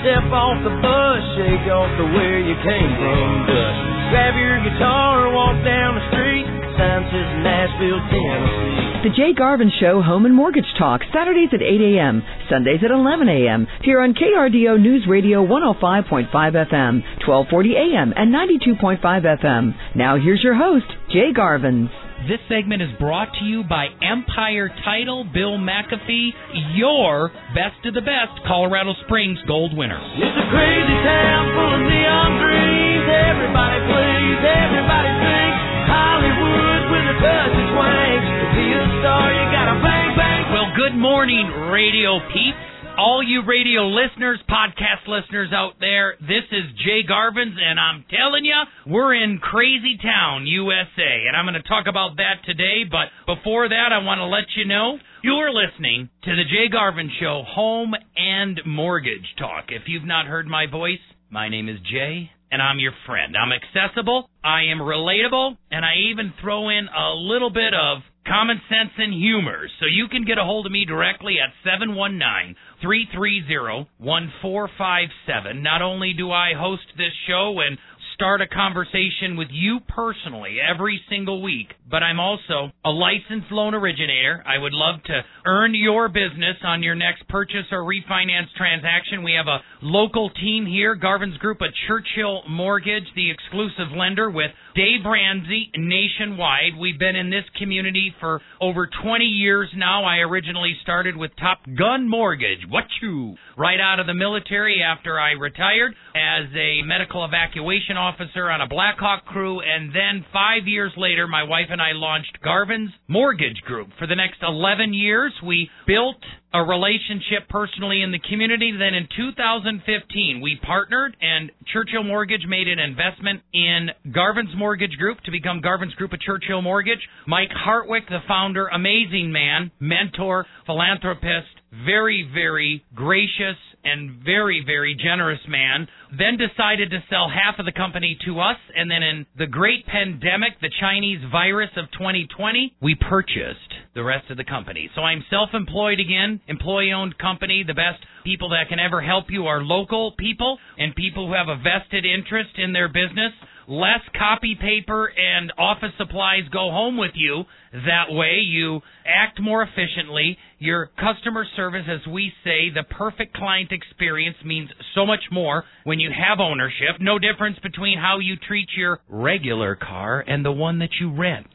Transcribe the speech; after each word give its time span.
Step 0.00 0.32
off 0.32 0.56
the 0.64 0.72
bus, 0.80 1.20
shake 1.36 1.68
off 1.68 1.92
the 2.00 2.08
where 2.16 2.40
you 2.40 2.56
came 2.64 2.90
from 2.96 3.44
dust. 3.44 3.80
Grab 4.08 4.32
your 4.32 4.56
guitar, 4.64 5.28
walk 5.28 5.60
down 5.60 5.94
the 5.94 6.04
street. 6.08 6.48
Sign 6.80 7.04
Nashville, 7.44 8.00
Tennessee. 8.08 8.90
The 9.04 9.12
Jay 9.16 9.32
Garvin 9.36 9.70
Show 9.80 10.00
Home 10.00 10.24
and 10.24 10.34
Mortgage 10.34 10.68
Talk, 10.78 11.02
Saturdays 11.12 11.50
at 11.52 11.60
8 11.60 11.80
a.m., 11.80 12.22
Sundays 12.48 12.80
at 12.84 12.90
11 12.90 13.28
a.m., 13.28 13.66
here 13.82 14.00
on 14.00 14.14
KRDO 14.14 14.80
News 14.80 15.04
Radio 15.08 15.44
105.5 15.46 16.32
FM, 16.32 17.04
1240 17.28 17.74
a.m., 17.76 18.12
and 18.16 18.32
92.5 18.34 19.00
FM. 19.00 19.74
Now 19.96 20.16
here's 20.16 20.42
your 20.42 20.54
host, 20.54 20.86
Jay 21.12 21.32
Garvin. 21.34 21.90
This 22.28 22.40
segment 22.52 22.82
is 22.84 22.92
brought 23.00 23.32
to 23.40 23.44
you 23.48 23.64
by 23.64 23.88
Empire 24.04 24.68
Title, 24.84 25.24
Bill 25.24 25.56
McAfee, 25.56 26.76
your 26.76 27.32
best 27.56 27.80
of 27.88 27.96
the 27.96 28.04
best 28.04 28.44
Colorado 28.44 28.92
Springs 29.08 29.40
Gold 29.48 29.72
winner. 29.72 29.96
It's 29.96 30.36
a 30.36 30.46
crazy 30.52 30.98
town 31.00 31.44
full 31.56 31.72
of 31.74 31.82
neon 31.88 32.30
dreams. 32.44 33.06
Everybody 33.08 33.78
plays, 33.88 34.40
everybody 34.46 35.10
sings. 35.16 35.60
Hollywood 35.88 36.82
with 36.92 37.08
a 37.08 37.16
touch 37.24 37.54
of 37.56 37.66
swing. 37.72 38.20
To 38.20 38.46
be 38.52 38.66
a 38.68 38.84
star, 39.00 39.26
you 39.32 39.44
gotta 39.56 39.76
bang, 39.80 40.08
bang. 40.12 40.40
Well, 40.52 40.68
good 40.76 40.94
morning, 41.00 41.48
radio 41.72 42.20
peeps. 42.36 42.69
All 43.00 43.22
you 43.22 43.40
radio 43.48 43.88
listeners, 43.88 44.40
podcast 44.46 45.08
listeners 45.08 45.48
out 45.54 45.80
there, 45.80 46.16
this 46.20 46.44
is 46.52 46.76
Jay 46.84 47.00
Garvins, 47.08 47.56
and 47.58 47.80
I'm 47.80 48.04
telling 48.10 48.44
you, 48.44 48.60
we're 48.86 49.14
in 49.14 49.38
Crazy 49.38 49.96
Town, 49.96 50.46
USA, 50.46 51.24
and 51.26 51.34
I'm 51.34 51.46
going 51.46 51.54
to 51.54 51.66
talk 51.66 51.86
about 51.88 52.18
that 52.18 52.44
today. 52.44 52.84
But 52.84 53.08
before 53.24 53.70
that, 53.70 53.88
I 53.90 54.04
want 54.04 54.18
to 54.18 54.26
let 54.26 54.44
you 54.54 54.66
know 54.66 54.98
you're 55.24 55.50
listening 55.50 56.10
to 56.24 56.36
the 56.36 56.44
Jay 56.44 56.68
Garvin 56.70 57.10
Show, 57.18 57.42
Home 57.48 57.94
and 58.18 58.60
Mortgage 58.66 59.34
Talk. 59.38 59.68
If 59.70 59.84
you've 59.86 60.04
not 60.04 60.26
heard 60.26 60.46
my 60.46 60.66
voice, 60.70 61.00
my 61.30 61.48
name 61.48 61.70
is 61.70 61.78
Jay, 61.90 62.30
and 62.52 62.60
I'm 62.60 62.78
your 62.78 62.92
friend. 63.06 63.34
I'm 63.34 63.48
accessible, 63.50 64.28
I 64.44 64.64
am 64.64 64.78
relatable, 64.78 65.56
and 65.70 65.86
I 65.86 65.94
even 66.12 66.34
throw 66.42 66.68
in 66.68 66.86
a 66.86 67.14
little 67.14 67.50
bit 67.50 67.72
of 67.72 68.02
common 68.26 68.60
sense 68.68 68.90
and 68.98 69.12
humor. 69.12 69.68
So 69.78 69.86
you 69.86 70.08
can 70.08 70.24
get 70.24 70.38
a 70.38 70.44
hold 70.44 70.66
of 70.66 70.72
me 70.72 70.84
directly 70.84 71.36
at 71.40 71.52
719 71.64 72.56
330 72.82 73.88
1457. 73.98 75.62
Not 75.62 75.82
only 75.82 76.12
do 76.12 76.30
I 76.30 76.52
host 76.56 76.86
this 76.96 77.12
show 77.26 77.60
and 77.60 77.78
start 78.20 78.42
a 78.42 78.46
conversation 78.46 79.34
with 79.38 79.48
you 79.50 79.80
personally 79.88 80.58
every 80.60 81.00
single 81.08 81.40
week, 81.40 81.68
but 81.90 82.02
I'm 82.02 82.20
also 82.20 82.70
a 82.84 82.90
licensed 82.90 83.50
loan 83.50 83.72
originator. 83.72 84.44
I 84.46 84.58
would 84.58 84.74
love 84.74 85.02
to 85.04 85.22
earn 85.46 85.74
your 85.74 86.06
business 86.08 86.60
on 86.62 86.82
your 86.82 86.94
next 86.94 87.26
purchase 87.28 87.64
or 87.72 87.78
refinance 87.78 88.52
transaction. 88.58 89.22
We 89.24 89.32
have 89.40 89.46
a 89.46 89.64
local 89.80 90.28
team 90.28 90.66
here, 90.66 90.94
Garvin's 90.96 91.38
Group 91.38 91.62
at 91.62 91.70
Churchill 91.88 92.42
Mortgage, 92.46 93.08
the 93.16 93.30
exclusive 93.30 93.96
lender 93.96 94.28
with 94.28 94.50
Dave 94.74 95.06
Ramsey 95.06 95.70
nationwide. 95.78 96.76
We've 96.78 96.98
been 96.98 97.16
in 97.16 97.30
this 97.30 97.48
community 97.58 98.14
for 98.20 98.42
over 98.60 98.86
20 99.02 99.24
years 99.24 99.70
now. 99.74 100.04
I 100.04 100.18
originally 100.18 100.76
started 100.82 101.16
with 101.16 101.30
Top 101.40 101.60
Gun 101.64 102.06
Mortgage. 102.06 102.68
What 102.68 102.84
you? 103.00 103.36
Right 103.56 103.80
out 103.80 103.98
of 103.98 104.06
the 104.06 104.14
military 104.14 104.82
after 104.82 105.18
I 105.18 105.32
retired 105.32 105.94
as 106.14 106.52
a 106.54 106.82
medical 106.84 107.24
evacuation 107.24 107.96
officer 107.96 108.09
on 108.18 108.60
a 108.60 108.68
Blackhawk 108.68 109.24
crew. 109.26 109.60
And 109.60 109.90
then 109.90 110.24
five 110.32 110.66
years 110.66 110.92
later, 110.96 111.28
my 111.28 111.42
wife 111.42 111.66
and 111.70 111.80
I 111.80 111.92
launched 111.92 112.38
Garvin's 112.42 112.90
Mortgage 113.08 113.60
Group. 113.66 113.88
For 113.98 114.06
the 114.06 114.16
next 114.16 114.38
11 114.42 114.94
years, 114.94 115.32
we 115.44 115.70
built 115.86 116.22
a 116.52 116.62
relationship 116.62 117.48
personally 117.48 118.02
in 118.02 118.10
the 118.10 118.18
community. 118.18 118.72
Then 118.72 118.94
in 118.94 119.06
2015, 119.16 120.40
we 120.42 120.58
partnered 120.62 121.16
and 121.20 121.50
Churchill 121.72 122.02
Mortgage 122.02 122.46
made 122.48 122.68
an 122.68 122.78
investment 122.78 123.42
in 123.52 123.90
Garvin's 124.12 124.56
Mortgage 124.56 124.96
Group 124.98 125.20
to 125.20 125.30
become 125.30 125.60
Garvin's 125.60 125.94
Group 125.94 126.12
of 126.12 126.20
Churchill 126.20 126.62
Mortgage. 126.62 127.06
Mike 127.26 127.50
Hartwick, 127.50 128.08
the 128.08 128.18
founder, 128.26 128.66
amazing 128.68 129.30
man, 129.30 129.70
mentor, 129.78 130.46
philanthropist, 130.66 131.59
very, 131.72 132.28
very 132.32 132.84
gracious 132.94 133.56
and 133.84 134.22
very, 134.24 134.62
very 134.64 134.94
generous 134.94 135.40
man, 135.48 135.88
then 136.10 136.36
decided 136.36 136.90
to 136.90 137.02
sell 137.08 137.28
half 137.28 137.58
of 137.58 137.64
the 137.64 137.72
company 137.72 138.18
to 138.26 138.40
us. 138.40 138.56
And 138.76 138.90
then 138.90 139.02
in 139.02 139.26
the 139.38 139.46
great 139.46 139.86
pandemic, 139.86 140.60
the 140.60 140.70
Chinese 140.80 141.20
virus 141.30 141.70
of 141.76 141.90
2020, 141.92 142.74
we 142.82 142.94
purchased 142.94 143.72
the 143.94 144.04
rest 144.04 144.30
of 144.30 144.36
the 144.36 144.44
company. 144.44 144.90
So 144.94 145.02
I'm 145.02 145.24
self 145.30 145.50
employed 145.54 146.00
again, 146.00 146.40
employee 146.46 146.92
owned 146.92 147.18
company. 147.18 147.64
The 147.66 147.74
best 147.74 148.04
people 148.24 148.50
that 148.50 148.68
can 148.68 148.78
ever 148.78 149.00
help 149.00 149.26
you 149.30 149.46
are 149.46 149.62
local 149.62 150.12
people 150.18 150.58
and 150.78 150.94
people 150.94 151.28
who 151.28 151.34
have 151.34 151.48
a 151.48 151.56
vested 151.56 152.04
interest 152.04 152.58
in 152.58 152.72
their 152.72 152.88
business 152.88 153.32
less 153.68 154.00
copy 154.18 154.56
paper 154.60 155.06
and 155.06 155.52
office 155.58 155.92
supplies 155.98 156.42
go 156.52 156.70
home 156.70 156.96
with 156.96 157.12
you. 157.14 157.44
That 157.72 158.10
way 158.10 158.40
you 158.42 158.80
act 159.06 159.40
more 159.40 159.62
efficiently. 159.62 160.36
Your 160.58 160.90
customer 160.98 161.44
service, 161.56 161.86
as 161.88 162.06
we 162.10 162.32
say, 162.44 162.70
the 162.70 162.84
perfect 162.84 163.34
client 163.34 163.72
experience 163.72 164.36
means 164.44 164.70
so 164.94 165.06
much 165.06 165.24
more 165.30 165.64
when 165.84 166.00
you 166.00 166.10
have 166.10 166.40
ownership. 166.40 167.00
No 167.00 167.18
difference 167.18 167.58
between 167.62 167.98
how 167.98 168.18
you 168.18 168.36
treat 168.36 168.68
your 168.76 169.00
regular 169.08 169.76
car 169.76 170.24
and 170.26 170.44
the 170.44 170.52
one 170.52 170.78
that 170.80 170.90
you 171.00 171.14
rent. 171.14 171.46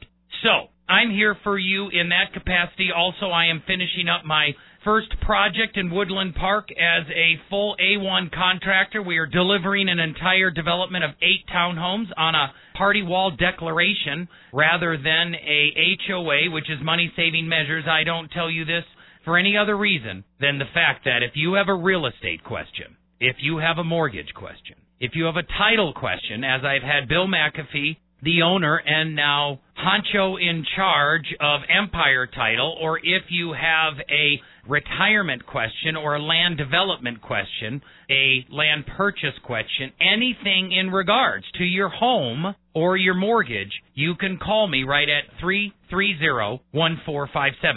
So, 0.44 0.70
I'm 0.88 1.10
here 1.10 1.36
for 1.44 1.58
you 1.58 1.90
in 1.90 2.10
that 2.10 2.34
capacity. 2.34 2.90
Also, 2.96 3.28
I 3.28 3.48
am 3.48 3.64
finishing 3.66 4.08
up 4.08 4.24
my 4.24 4.52
first 4.86 5.20
project 5.22 5.78
in 5.78 5.90
Woodland 5.90 6.36
Park 6.36 6.70
as 6.72 7.08
a 7.10 7.42
full 7.50 7.76
A1 7.82 8.32
contractor. 8.32 9.02
We 9.02 9.18
are 9.18 9.26
delivering 9.26 9.90
an 9.90 9.98
entire 9.98 10.52
development 10.52 11.04
of 11.04 11.12
eight 11.24 11.44
townhomes 11.54 12.06
on 12.16 12.36
a 12.36 12.54
party 12.78 13.02
wall 13.02 13.32
declaration 13.32 14.30
rather 14.54 14.96
than 14.96 15.34
a 15.34 15.98
HOA, 16.08 16.52
which 16.52 16.70
is 16.70 16.78
money 16.84 17.12
saving 17.16 17.50
measures. 17.50 17.86
I 17.90 18.04
don't 18.04 18.30
tell 18.30 18.50
you 18.50 18.64
this 18.64 18.84
for 19.26 19.38
any 19.38 19.58
other 19.58 19.76
reason 19.76 20.24
than 20.40 20.60
the 20.60 20.70
fact 20.72 21.04
that 21.06 21.24
if 21.24 21.32
you 21.34 21.54
have 21.54 21.68
a 21.68 21.76
real 21.76 22.06
estate 22.06 22.44
question, 22.44 22.96
if 23.20 23.38
you 23.40 23.58
have 23.58 23.80
a 23.80 23.84
mortgage 23.84 24.34
question, 24.36 24.76
if 25.00 25.14
you 25.16 25.26
have 25.26 25.36
a 25.36 25.58
title 25.58 25.94
question, 25.94 26.44
as 26.44 26.62
I've 26.64 26.84
had 26.84 27.10
Bill 27.10 27.28
McAfee, 27.28 27.98
the 28.22 28.42
owner 28.44 28.78
and 28.78 29.16
now 29.16 29.60
honcho 29.78 30.36
in 30.42 30.66
charge 30.76 31.36
of 31.40 31.62
Empire 31.70 32.28
Title, 32.28 32.76
or 32.82 32.98
if 33.00 33.24
you 33.30 33.54
have 33.54 33.94
a 34.10 34.42
retirement 34.68 35.46
question 35.46 35.96
or 35.96 36.16
a 36.16 36.22
land 36.22 36.58
development 36.58 37.22
question, 37.22 37.82
a 38.10 38.44
land 38.50 38.88
purchase 38.98 39.38
question, 39.44 39.94
anything 40.00 40.72
in 40.72 40.90
regards 40.90 41.46
to 41.58 41.64
your 41.64 41.90
home 41.90 42.56
or 42.74 42.98
your 42.98 43.14
mortgage, 43.14 43.84
you 43.94 44.16
can 44.16 44.38
call 44.38 44.68
me 44.68 44.84
right 44.84 45.08
at 45.10 45.26
330-1457. 45.42 46.60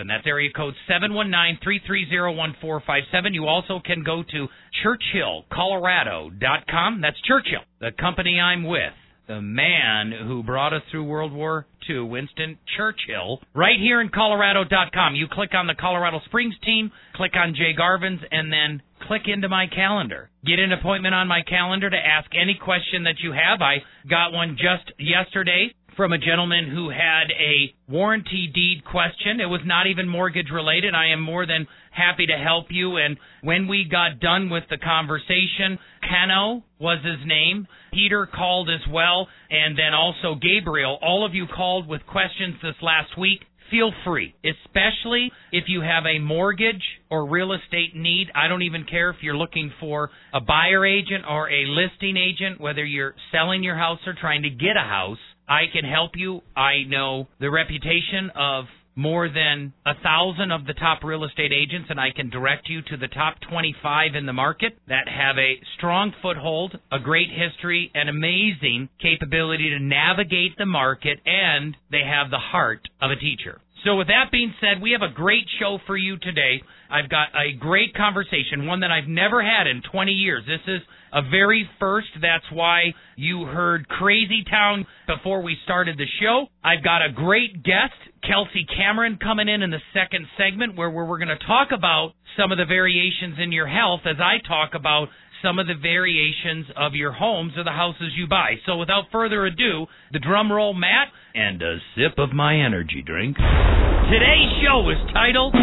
That's 0.08 0.26
area 0.26 0.50
code 0.54 0.74
719-330-1457. 0.90 3.32
You 3.32 3.46
also 3.46 3.80
can 3.84 4.02
go 4.02 4.22
to 4.22 4.48
churchillcolorado.com. 4.84 7.00
That's 7.00 7.20
Churchill, 7.22 7.62
the 7.80 7.92
company 7.98 8.38
I'm 8.40 8.64
with 8.64 8.92
the 9.28 9.40
man 9.42 10.12
who 10.26 10.42
brought 10.42 10.72
us 10.72 10.82
through 10.90 11.04
World 11.04 11.32
War 11.32 11.66
II, 11.88 12.00
Winston 12.00 12.58
Churchill, 12.76 13.40
right 13.54 13.78
here 13.78 14.00
in 14.00 14.08
Colorado.com. 14.08 15.14
You 15.14 15.26
click 15.30 15.50
on 15.54 15.66
the 15.66 15.74
Colorado 15.74 16.20
Springs 16.26 16.54
team, 16.64 16.90
click 17.14 17.32
on 17.36 17.54
Jay 17.54 17.72
Garvin's, 17.76 18.20
and 18.30 18.52
then 18.52 18.82
click 19.06 19.22
into 19.26 19.48
my 19.48 19.66
calendar. 19.66 20.30
Get 20.44 20.58
an 20.58 20.72
appointment 20.72 21.14
on 21.14 21.28
my 21.28 21.42
calendar 21.42 21.88
to 21.90 21.96
ask 21.96 22.30
any 22.34 22.58
question 22.62 23.04
that 23.04 23.20
you 23.22 23.32
have. 23.32 23.62
I 23.62 23.78
got 24.08 24.32
one 24.32 24.56
just 24.56 24.92
yesterday 24.98 25.74
from 25.98 26.12
a 26.12 26.18
gentleman 26.18 26.70
who 26.72 26.90
had 26.90 27.26
a 27.32 27.74
warranty 27.90 28.48
deed 28.54 28.84
question. 28.84 29.40
It 29.40 29.46
was 29.46 29.62
not 29.64 29.88
even 29.88 30.08
mortgage 30.08 30.46
related. 30.48 30.94
I 30.94 31.08
am 31.08 31.20
more 31.20 31.44
than 31.44 31.66
happy 31.90 32.24
to 32.26 32.38
help 32.38 32.66
you. 32.70 32.98
And 32.98 33.16
when 33.42 33.66
we 33.66 33.84
got 33.90 34.20
done 34.20 34.48
with 34.48 34.62
the 34.70 34.78
conversation, 34.78 35.76
Keno 36.08 36.62
was 36.78 37.04
his 37.04 37.26
name. 37.26 37.66
Peter 37.92 38.28
called 38.32 38.70
as 38.70 38.88
well, 38.88 39.26
and 39.50 39.76
then 39.76 39.92
also 39.92 40.36
Gabriel. 40.40 41.00
All 41.02 41.26
of 41.26 41.34
you 41.34 41.46
called 41.48 41.88
with 41.88 42.06
questions 42.06 42.54
this 42.62 42.76
last 42.80 43.18
week. 43.18 43.40
Feel 43.68 43.90
free, 44.04 44.36
especially 44.44 45.32
if 45.50 45.64
you 45.66 45.80
have 45.80 46.04
a 46.06 46.20
mortgage 46.20 46.84
or 47.10 47.26
real 47.26 47.52
estate 47.52 47.96
need. 47.96 48.28
I 48.36 48.46
don't 48.46 48.62
even 48.62 48.84
care 48.84 49.10
if 49.10 49.16
you're 49.20 49.36
looking 49.36 49.72
for 49.80 50.10
a 50.32 50.40
buyer 50.40 50.86
agent 50.86 51.24
or 51.28 51.50
a 51.50 51.66
listing 51.66 52.16
agent, 52.16 52.60
whether 52.60 52.84
you're 52.84 53.16
selling 53.32 53.64
your 53.64 53.76
house 53.76 53.98
or 54.06 54.14
trying 54.14 54.42
to 54.42 54.50
get 54.50 54.76
a 54.76 54.86
house. 54.86 55.18
I 55.48 55.64
can 55.72 55.84
help 55.84 56.12
you. 56.14 56.42
I 56.56 56.84
know 56.86 57.28
the 57.40 57.50
reputation 57.50 58.30
of 58.36 58.66
more 58.98 59.28
than 59.28 59.72
a 59.86 59.94
thousand 60.02 60.50
of 60.50 60.66
the 60.66 60.74
top 60.74 61.04
real 61.04 61.24
estate 61.24 61.52
agents, 61.52 61.86
and 61.88 62.00
I 62.00 62.10
can 62.10 62.30
direct 62.30 62.68
you 62.68 62.82
to 62.82 62.96
the 62.96 63.06
top 63.06 63.36
25 63.48 64.16
in 64.16 64.26
the 64.26 64.32
market 64.32 64.76
that 64.88 65.06
have 65.08 65.38
a 65.38 65.60
strong 65.76 66.12
foothold, 66.20 66.76
a 66.90 66.98
great 66.98 67.28
history, 67.30 67.92
an 67.94 68.08
amazing 68.08 68.88
capability 69.00 69.70
to 69.70 69.78
navigate 69.78 70.58
the 70.58 70.66
market, 70.66 71.20
and 71.24 71.76
they 71.92 72.02
have 72.02 72.30
the 72.30 72.38
heart 72.38 72.88
of 73.00 73.12
a 73.12 73.16
teacher. 73.16 73.60
So, 73.84 73.96
with 73.96 74.08
that 74.08 74.32
being 74.32 74.52
said, 74.60 74.82
we 74.82 74.92
have 74.92 75.02
a 75.02 75.14
great 75.14 75.44
show 75.60 75.78
for 75.86 75.96
you 75.96 76.18
today. 76.18 76.60
I've 76.90 77.08
got 77.08 77.28
a 77.34 77.52
great 77.56 77.94
conversation, 77.94 78.66
one 78.66 78.80
that 78.80 78.90
I've 78.90 79.08
never 79.08 79.42
had 79.42 79.66
in 79.66 79.82
20 79.82 80.10
years. 80.10 80.42
This 80.46 80.60
is 80.66 80.80
a 81.12 81.22
very 81.22 81.68
first. 81.78 82.08
That's 82.20 82.44
why 82.52 82.94
you 83.16 83.44
heard 83.44 83.88
Crazy 83.88 84.44
Town 84.50 84.84
before 85.06 85.42
we 85.42 85.56
started 85.64 85.96
the 85.96 86.06
show. 86.20 86.46
I've 86.64 86.82
got 86.82 87.04
a 87.04 87.12
great 87.12 87.62
guest, 87.62 87.94
Kelsey 88.26 88.66
Cameron, 88.76 89.18
coming 89.22 89.48
in 89.48 89.62
in 89.62 89.70
the 89.70 89.82
second 89.94 90.26
segment 90.36 90.76
where 90.76 90.90
we're 90.90 91.18
going 91.18 91.28
to 91.28 91.46
talk 91.46 91.68
about 91.72 92.14
some 92.36 92.50
of 92.50 92.58
the 92.58 92.66
variations 92.66 93.38
in 93.38 93.52
your 93.52 93.68
health 93.68 94.00
as 94.06 94.16
I 94.18 94.38
talk 94.46 94.74
about 94.74 95.08
some 95.42 95.58
of 95.58 95.66
the 95.66 95.74
variations 95.80 96.66
of 96.76 96.94
your 96.94 97.12
homes 97.12 97.52
or 97.56 97.64
the 97.64 97.70
houses 97.70 98.12
you 98.16 98.26
buy. 98.26 98.54
So 98.66 98.76
without 98.76 99.04
further 99.12 99.46
ado, 99.46 99.86
the 100.12 100.18
drum 100.18 100.50
roll, 100.50 100.74
Matt, 100.74 101.08
and 101.34 101.62
a 101.62 101.78
sip 101.94 102.18
of 102.18 102.32
my 102.32 102.54
energy 102.56 103.02
drink. 103.04 103.36
Today's 103.36 104.52
show 104.64 104.88
is 104.90 104.98
titled 105.12 105.54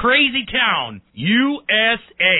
Crazy 0.00 0.46
Town, 0.50 1.00
USA. 1.14 2.34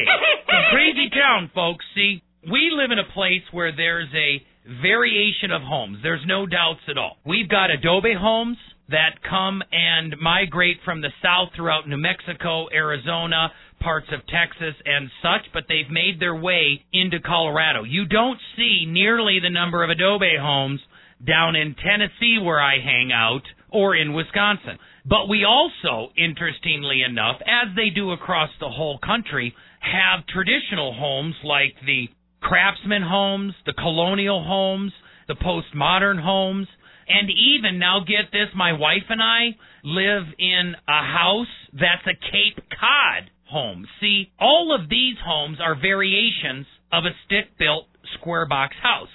Crazy 0.70 1.10
Town, 1.10 1.50
folks. 1.54 1.84
See, 1.94 2.22
we 2.50 2.70
live 2.72 2.90
in 2.90 2.98
a 2.98 3.12
place 3.12 3.42
where 3.52 3.74
there's 3.74 4.08
a 4.14 4.42
variation 4.82 5.50
of 5.50 5.62
homes. 5.62 5.98
There's 6.02 6.24
no 6.26 6.46
doubts 6.46 6.80
at 6.88 6.98
all. 6.98 7.16
We've 7.24 7.48
got 7.48 7.70
adobe 7.70 8.14
homes 8.18 8.56
that 8.88 9.22
come 9.28 9.62
and 9.72 10.14
migrate 10.20 10.78
from 10.84 11.00
the 11.00 11.10
south 11.22 11.50
throughout 11.56 11.88
New 11.88 11.96
Mexico, 11.96 12.66
Arizona, 12.72 13.50
parts 13.80 14.08
of 14.12 14.26
Texas 14.26 14.74
and 14.84 15.10
such, 15.22 15.52
but 15.52 15.64
they've 15.68 15.90
made 15.90 16.20
their 16.20 16.34
way 16.34 16.84
into 16.92 17.20
Colorado. 17.20 17.84
You 17.84 18.06
don't 18.06 18.38
see 18.56 18.84
nearly 18.86 19.38
the 19.40 19.50
number 19.50 19.82
of 19.84 19.90
adobe 19.90 20.36
homes 20.38 20.80
down 21.24 21.56
in 21.56 21.74
Tennessee 21.74 22.38
where 22.42 22.60
I 22.60 22.78
hang 22.78 23.10
out 23.12 23.42
or 23.70 23.96
in 23.96 24.12
Wisconsin. 24.12 24.78
But 25.04 25.28
we 25.28 25.44
also, 25.44 26.12
interestingly 26.16 27.02
enough, 27.02 27.36
as 27.42 27.74
they 27.76 27.90
do 27.90 28.10
across 28.10 28.50
the 28.60 28.68
whole 28.68 28.98
country, 28.98 29.54
have 29.80 30.26
traditional 30.26 30.92
homes 30.92 31.34
like 31.44 31.74
the 31.84 32.08
craftsman 32.40 33.02
homes, 33.02 33.54
the 33.64 33.72
colonial 33.72 34.44
homes, 34.44 34.92
the 35.28 35.34
postmodern 35.34 36.20
homes, 36.22 36.68
and 37.08 37.30
even 37.30 37.78
now 37.78 38.00
get 38.00 38.32
this, 38.32 38.48
my 38.54 38.72
wife 38.72 39.06
and 39.08 39.22
I 39.22 39.56
live 39.84 40.24
in 40.38 40.74
a 40.88 41.02
house 41.02 41.46
that's 41.72 42.06
a 42.06 42.14
Cape 42.14 42.64
Cod 42.70 43.30
home. 43.48 43.86
See, 44.00 44.30
all 44.38 44.74
of 44.74 44.88
these 44.88 45.16
homes 45.24 45.58
are 45.60 45.74
variations 45.74 46.66
of 46.92 47.04
a 47.04 47.14
stick 47.24 47.58
built 47.58 47.86
square 48.18 48.46
box 48.46 48.74
house. 48.82 49.08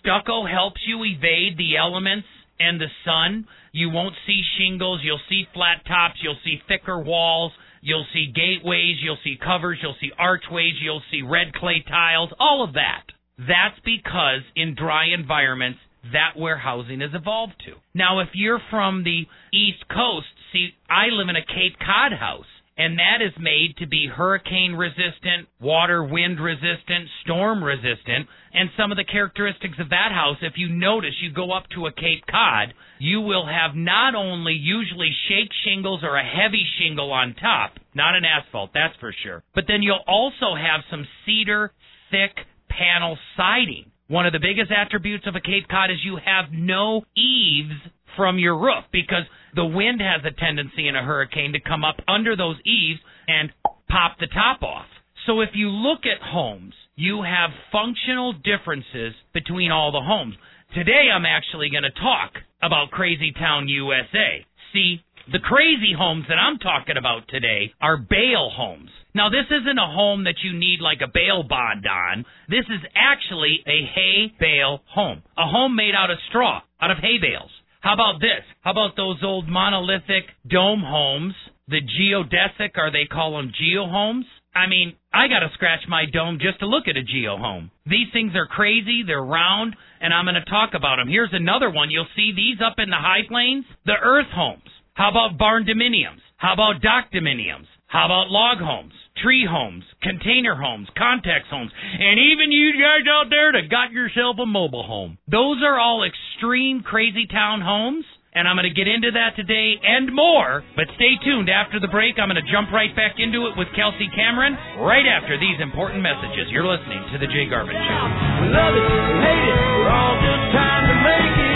Stucco 0.00 0.46
helps 0.46 0.80
you 0.86 1.02
evade 1.04 1.56
the 1.56 1.76
elements 1.76 2.26
and 2.58 2.80
the 2.80 2.88
sun. 3.04 3.46
You 3.72 3.90
won't 3.90 4.14
see 4.26 4.42
shingles, 4.58 5.00
you'll 5.02 5.20
see 5.28 5.46
flat 5.54 5.84
tops, 5.86 6.20
you'll 6.22 6.38
see 6.44 6.60
thicker 6.68 6.98
walls, 7.00 7.52
you'll 7.80 8.06
see 8.12 8.32
gateways, 8.34 8.96
you'll 9.02 9.18
see 9.24 9.36
covers, 9.42 9.78
you'll 9.82 9.96
see 10.00 10.12
archways, 10.18 10.74
you'll 10.80 11.02
see 11.10 11.22
red 11.22 11.52
clay 11.54 11.84
tiles, 11.88 12.30
all 12.38 12.62
of 12.62 12.74
that. 12.74 13.04
That's 13.38 13.78
because 13.84 14.42
in 14.54 14.76
dry 14.76 15.06
environments, 15.06 15.80
that 16.12 16.38
where 16.38 16.58
housing 16.58 17.00
has 17.00 17.10
evolved 17.14 17.54
to. 17.66 17.72
Now, 17.94 18.20
if 18.20 18.28
you're 18.34 18.60
from 18.70 19.04
the 19.04 19.24
East 19.52 19.88
Coast, 19.88 20.26
see, 20.52 20.68
I 20.88 21.06
live 21.10 21.28
in 21.28 21.36
a 21.36 21.44
Cape 21.44 21.78
Cod 21.78 22.12
house 22.12 22.44
and 22.76 22.98
that 22.98 23.22
is 23.24 23.32
made 23.38 23.76
to 23.78 23.86
be 23.86 24.08
hurricane 24.08 24.74
resistant, 24.74 25.48
water 25.60 26.02
wind 26.02 26.40
resistant, 26.40 27.08
storm 27.22 27.62
resistant, 27.62 28.26
and 28.52 28.70
some 28.76 28.90
of 28.90 28.96
the 28.96 29.04
characteristics 29.04 29.78
of 29.78 29.90
that 29.90 30.10
house, 30.10 30.36
if 30.42 30.54
you 30.56 30.68
notice, 30.68 31.14
you 31.20 31.32
go 31.32 31.52
up 31.52 31.64
to 31.74 31.86
a 31.86 31.92
Cape 31.92 32.24
Cod, 32.30 32.74
you 32.98 33.20
will 33.20 33.46
have 33.46 33.76
not 33.76 34.14
only 34.14 34.54
usually 34.54 35.10
shake 35.28 35.50
shingles 35.64 36.00
or 36.02 36.16
a 36.16 36.24
heavy 36.24 36.64
shingle 36.78 37.12
on 37.12 37.34
top, 37.34 37.78
not 37.94 38.16
an 38.16 38.24
asphalt, 38.24 38.70
that's 38.74 38.96
for 38.98 39.14
sure, 39.22 39.42
but 39.54 39.64
then 39.68 39.82
you'll 39.82 40.04
also 40.06 40.54
have 40.54 40.82
some 40.90 41.06
cedar 41.24 41.72
thick 42.10 42.44
panel 42.68 43.16
siding. 43.36 43.90
One 44.08 44.26
of 44.26 44.32
the 44.32 44.38
biggest 44.38 44.70
attributes 44.70 45.26
of 45.26 45.34
a 45.34 45.40
Cape 45.40 45.68
Cod 45.70 45.90
is 45.90 45.98
you 46.04 46.18
have 46.22 46.52
no 46.52 47.02
eaves 47.16 47.72
from 48.16 48.38
your 48.38 48.58
roof 48.58 48.84
because 48.92 49.24
the 49.54 49.64
wind 49.64 50.00
has 50.00 50.24
a 50.24 50.38
tendency 50.38 50.88
in 50.88 50.96
a 50.96 51.04
hurricane 51.04 51.52
to 51.52 51.60
come 51.60 51.84
up 51.84 51.96
under 52.08 52.36
those 52.36 52.56
eaves 52.64 53.00
and 53.28 53.52
pop 53.88 54.18
the 54.18 54.26
top 54.26 54.62
off. 54.62 54.86
So 55.26 55.40
if 55.40 55.50
you 55.54 55.68
look 55.68 56.00
at 56.04 56.22
homes, 56.22 56.74
you 56.96 57.22
have 57.22 57.50
functional 57.72 58.32
differences 58.32 59.14
between 59.32 59.70
all 59.70 59.92
the 59.92 60.02
homes. 60.02 60.34
Today 60.74 61.08
I'm 61.14 61.24
actually 61.24 61.70
going 61.70 61.84
to 61.84 62.00
talk 62.00 62.32
about 62.62 62.90
Crazy 62.90 63.32
Town 63.32 63.68
USA. 63.68 64.44
See, 64.72 65.00
the 65.32 65.38
crazy 65.38 65.94
homes 65.96 66.26
that 66.28 66.38
I'm 66.38 66.58
talking 66.58 66.96
about 66.98 67.28
today 67.28 67.72
are 67.80 67.96
bale 67.96 68.50
homes. 68.52 68.90
Now, 69.14 69.30
this 69.30 69.46
isn't 69.48 69.78
a 69.78 69.86
home 69.86 70.24
that 70.24 70.42
you 70.42 70.52
need 70.52 70.80
like 70.80 70.98
a 71.00 71.10
bail 71.12 71.44
bond 71.44 71.86
on. 71.86 72.26
This 72.48 72.66
is 72.68 72.82
actually 72.94 73.62
a 73.66 73.86
hay 73.94 74.34
bale 74.38 74.80
home. 74.86 75.22
A 75.38 75.46
home 75.46 75.76
made 75.76 75.94
out 75.94 76.10
of 76.10 76.18
straw, 76.28 76.60
out 76.80 76.90
of 76.90 76.98
hay 76.98 77.18
bales. 77.22 77.50
How 77.84 77.92
about 77.92 78.18
this? 78.18 78.40
How 78.62 78.70
about 78.70 78.96
those 78.96 79.18
old 79.22 79.46
monolithic 79.46 80.24
dome 80.48 80.80
homes? 80.80 81.34
The 81.68 81.82
geodesic, 81.82 82.78
or 82.78 82.90
they 82.90 83.04
call 83.04 83.36
them 83.36 83.52
geo 83.52 83.86
homes? 83.86 84.24
I 84.54 84.66
mean, 84.66 84.94
I 85.12 85.28
got 85.28 85.40
to 85.40 85.50
scratch 85.52 85.80
my 85.86 86.06
dome 86.10 86.38
just 86.40 86.60
to 86.60 86.66
look 86.66 86.88
at 86.88 86.96
a 86.96 87.02
geo 87.02 87.36
home. 87.36 87.70
These 87.84 88.08
things 88.14 88.32
are 88.36 88.46
crazy, 88.46 89.02
they're 89.06 89.22
round, 89.22 89.76
and 90.00 90.14
I'm 90.14 90.24
going 90.24 90.34
to 90.34 90.50
talk 90.50 90.70
about 90.72 90.96
them. 90.96 91.08
Here's 91.08 91.34
another 91.34 91.68
one. 91.68 91.90
You'll 91.90 92.08
see 92.16 92.32
these 92.34 92.56
up 92.64 92.76
in 92.78 92.88
the 92.88 92.96
high 92.96 93.28
plains, 93.28 93.66
the 93.84 94.00
earth 94.02 94.32
homes. 94.32 94.70
How 94.94 95.10
about 95.10 95.36
barn 95.36 95.66
dominiums? 95.66 96.24
How 96.38 96.54
about 96.54 96.80
dock 96.80 97.12
dominiums? 97.12 97.68
How 97.94 98.10
about 98.10 98.34
log 98.34 98.58
homes? 98.58 98.90
tree 99.22 99.46
homes, 99.48 99.84
container 100.02 100.54
homes, 100.54 100.88
conex 100.98 101.46
homes, 101.50 101.70
and 101.70 102.18
even 102.18 102.50
you 102.50 102.74
guys 102.74 103.06
out 103.06 103.30
there 103.30 103.52
that 103.52 103.70
got 103.70 103.92
yourself 103.92 104.36
a 104.42 104.46
mobile 104.46 104.82
home. 104.82 105.18
Those 105.30 105.62
are 105.62 105.78
all 105.78 106.02
extreme 106.02 106.82
crazy 106.82 107.26
town 107.26 107.60
homes. 107.60 108.04
And 108.34 108.50
I'm 108.50 108.58
going 108.58 108.66
to 108.66 108.74
get 108.74 108.90
into 108.90 109.14
that 109.14 109.38
today 109.38 109.78
and 109.78 110.10
more. 110.10 110.66
But 110.74 110.90
stay 110.98 111.14
tuned. 111.22 111.46
After 111.46 111.78
the 111.78 111.86
break, 111.86 112.18
I'm 112.18 112.26
going 112.26 112.42
to 112.42 112.50
jump 112.50 112.74
right 112.74 112.90
back 112.90 113.22
into 113.22 113.46
it 113.46 113.54
with 113.54 113.70
Kelsey 113.78 114.10
Cameron 114.10 114.58
right 114.82 115.06
after 115.06 115.38
these 115.38 115.62
important 115.62 116.02
messages. 116.02 116.50
You're 116.50 116.66
listening 116.66 116.98
to 117.14 117.22
The 117.22 117.30
Jay 117.30 117.46
Garvin 117.46 117.78
Show. 117.78 118.02
Love 118.50 118.74
it, 118.74 118.90
hate 119.22 119.38
it, 119.38 119.54
we're 119.54 119.86
all 119.86 120.18
just 120.18 120.44
trying 120.50 120.86
to 120.90 120.96
make 120.98 121.34
it 121.46 121.54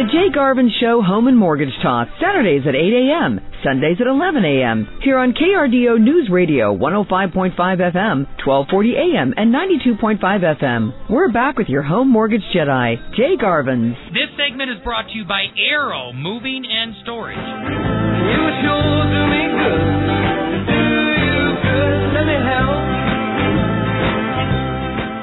The 0.00 0.06
Jay 0.06 0.32
Garvin 0.32 0.70
Show 0.80 1.02
Home 1.02 1.28
and 1.28 1.36
Mortgage 1.36 1.74
Talk, 1.82 2.08
Saturdays 2.18 2.62
at 2.66 2.74
8 2.74 2.78
a.m., 2.78 3.38
Sundays 3.62 3.98
at 4.00 4.06
11 4.06 4.44
a.m. 4.46 4.88
Here 5.02 5.18
on 5.18 5.34
KRDO 5.34 6.00
News 6.00 6.30
Radio, 6.32 6.74
105.5 6.74 7.52
FM, 7.52 8.24
1240 8.40 8.94
a.m., 8.96 9.34
and 9.36 9.52
92.5 9.52 10.20
FM. 10.58 11.10
We're 11.10 11.30
back 11.30 11.58
with 11.58 11.68
your 11.68 11.82
home 11.82 12.08
mortgage 12.08 12.40
Jedi, 12.54 12.96
Jay 13.14 13.36
Garvin. 13.38 13.94
This 14.14 14.30
segment 14.38 14.70
is 14.70 14.78
brought 14.82 15.08
to 15.08 15.12
you 15.12 15.26
by 15.26 15.44
Arrow 15.70 16.14
Moving 16.14 16.64
and 16.64 16.94
Storage. 17.02 17.89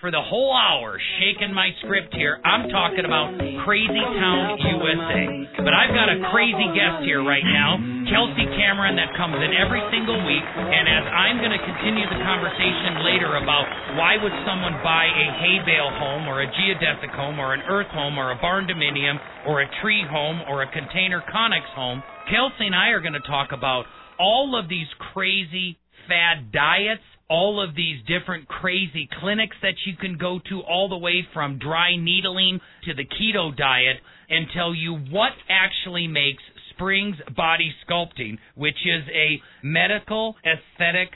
for 0.00 0.12
the 0.12 0.20
whole 0.20 0.52
hour, 0.52 1.00
shaking 1.16 1.56
my 1.56 1.72
script 1.80 2.12
here. 2.12 2.36
I'm 2.44 2.68
talking 2.68 3.08
about 3.08 3.32
Crazy 3.64 4.04
Town, 4.20 4.60
USA. 4.60 5.24
But 5.64 5.72
I've 5.72 5.96
got 5.96 6.12
a 6.12 6.20
crazy 6.28 6.68
guest 6.76 7.00
here 7.08 7.24
right 7.24 7.44
now, 7.44 7.80
Kelsey 8.12 8.44
Cameron, 8.60 9.00
that 9.00 9.16
comes 9.16 9.40
in 9.40 9.56
every 9.56 9.80
single 9.88 10.20
week. 10.28 10.44
And 10.44 10.84
as 10.84 11.04
I'm 11.08 11.40
going 11.40 11.56
to 11.56 11.62
continue 11.64 12.04
the 12.12 12.20
conversation 12.20 13.08
later 13.08 13.40
about 13.40 13.64
why 13.96 14.20
would 14.20 14.36
someone 14.44 14.76
buy 14.84 15.08
a 15.08 15.26
hay 15.40 15.64
bale 15.64 15.88
home 15.96 16.28
or 16.28 16.44
a 16.44 16.48
geodesic 16.52 17.16
home 17.16 17.40
or 17.40 17.56
an 17.56 17.64
earth 17.64 17.88
home 17.96 18.20
or 18.20 18.36
a 18.36 18.38
barn 18.38 18.68
dominium 18.68 19.16
or 19.48 19.64
a 19.64 19.68
tree 19.80 20.04
home 20.04 20.44
or 20.44 20.60
a 20.60 20.68
container 20.76 21.24
conex 21.32 21.64
home, 21.72 22.04
Kelsey 22.28 22.68
and 22.68 22.76
I 22.76 22.92
are 22.92 23.00
going 23.00 23.16
to 23.16 23.24
talk 23.24 23.56
about 23.56 23.88
all 24.20 24.60
of 24.60 24.68
these 24.68 24.88
crazy 25.12 25.80
fad 26.04 26.52
diets 26.52 27.02
all 27.28 27.62
of 27.62 27.74
these 27.74 27.98
different 28.06 28.48
crazy 28.48 29.08
clinics 29.20 29.56
that 29.62 29.74
you 29.84 29.96
can 29.96 30.16
go 30.16 30.40
to, 30.48 30.60
all 30.60 30.88
the 30.88 30.96
way 30.96 31.26
from 31.32 31.58
dry 31.58 31.96
needling 31.96 32.60
to 32.84 32.94
the 32.94 33.04
keto 33.04 33.56
diet, 33.56 33.96
and 34.28 34.46
tell 34.54 34.74
you 34.74 34.94
what 35.10 35.32
actually 35.48 36.06
makes 36.06 36.42
Springs 36.70 37.16
Body 37.34 37.74
Sculpting, 37.88 38.38
which 38.54 38.76
is 38.84 39.02
a 39.14 39.40
medical 39.62 40.36
aesthetic 40.44 41.08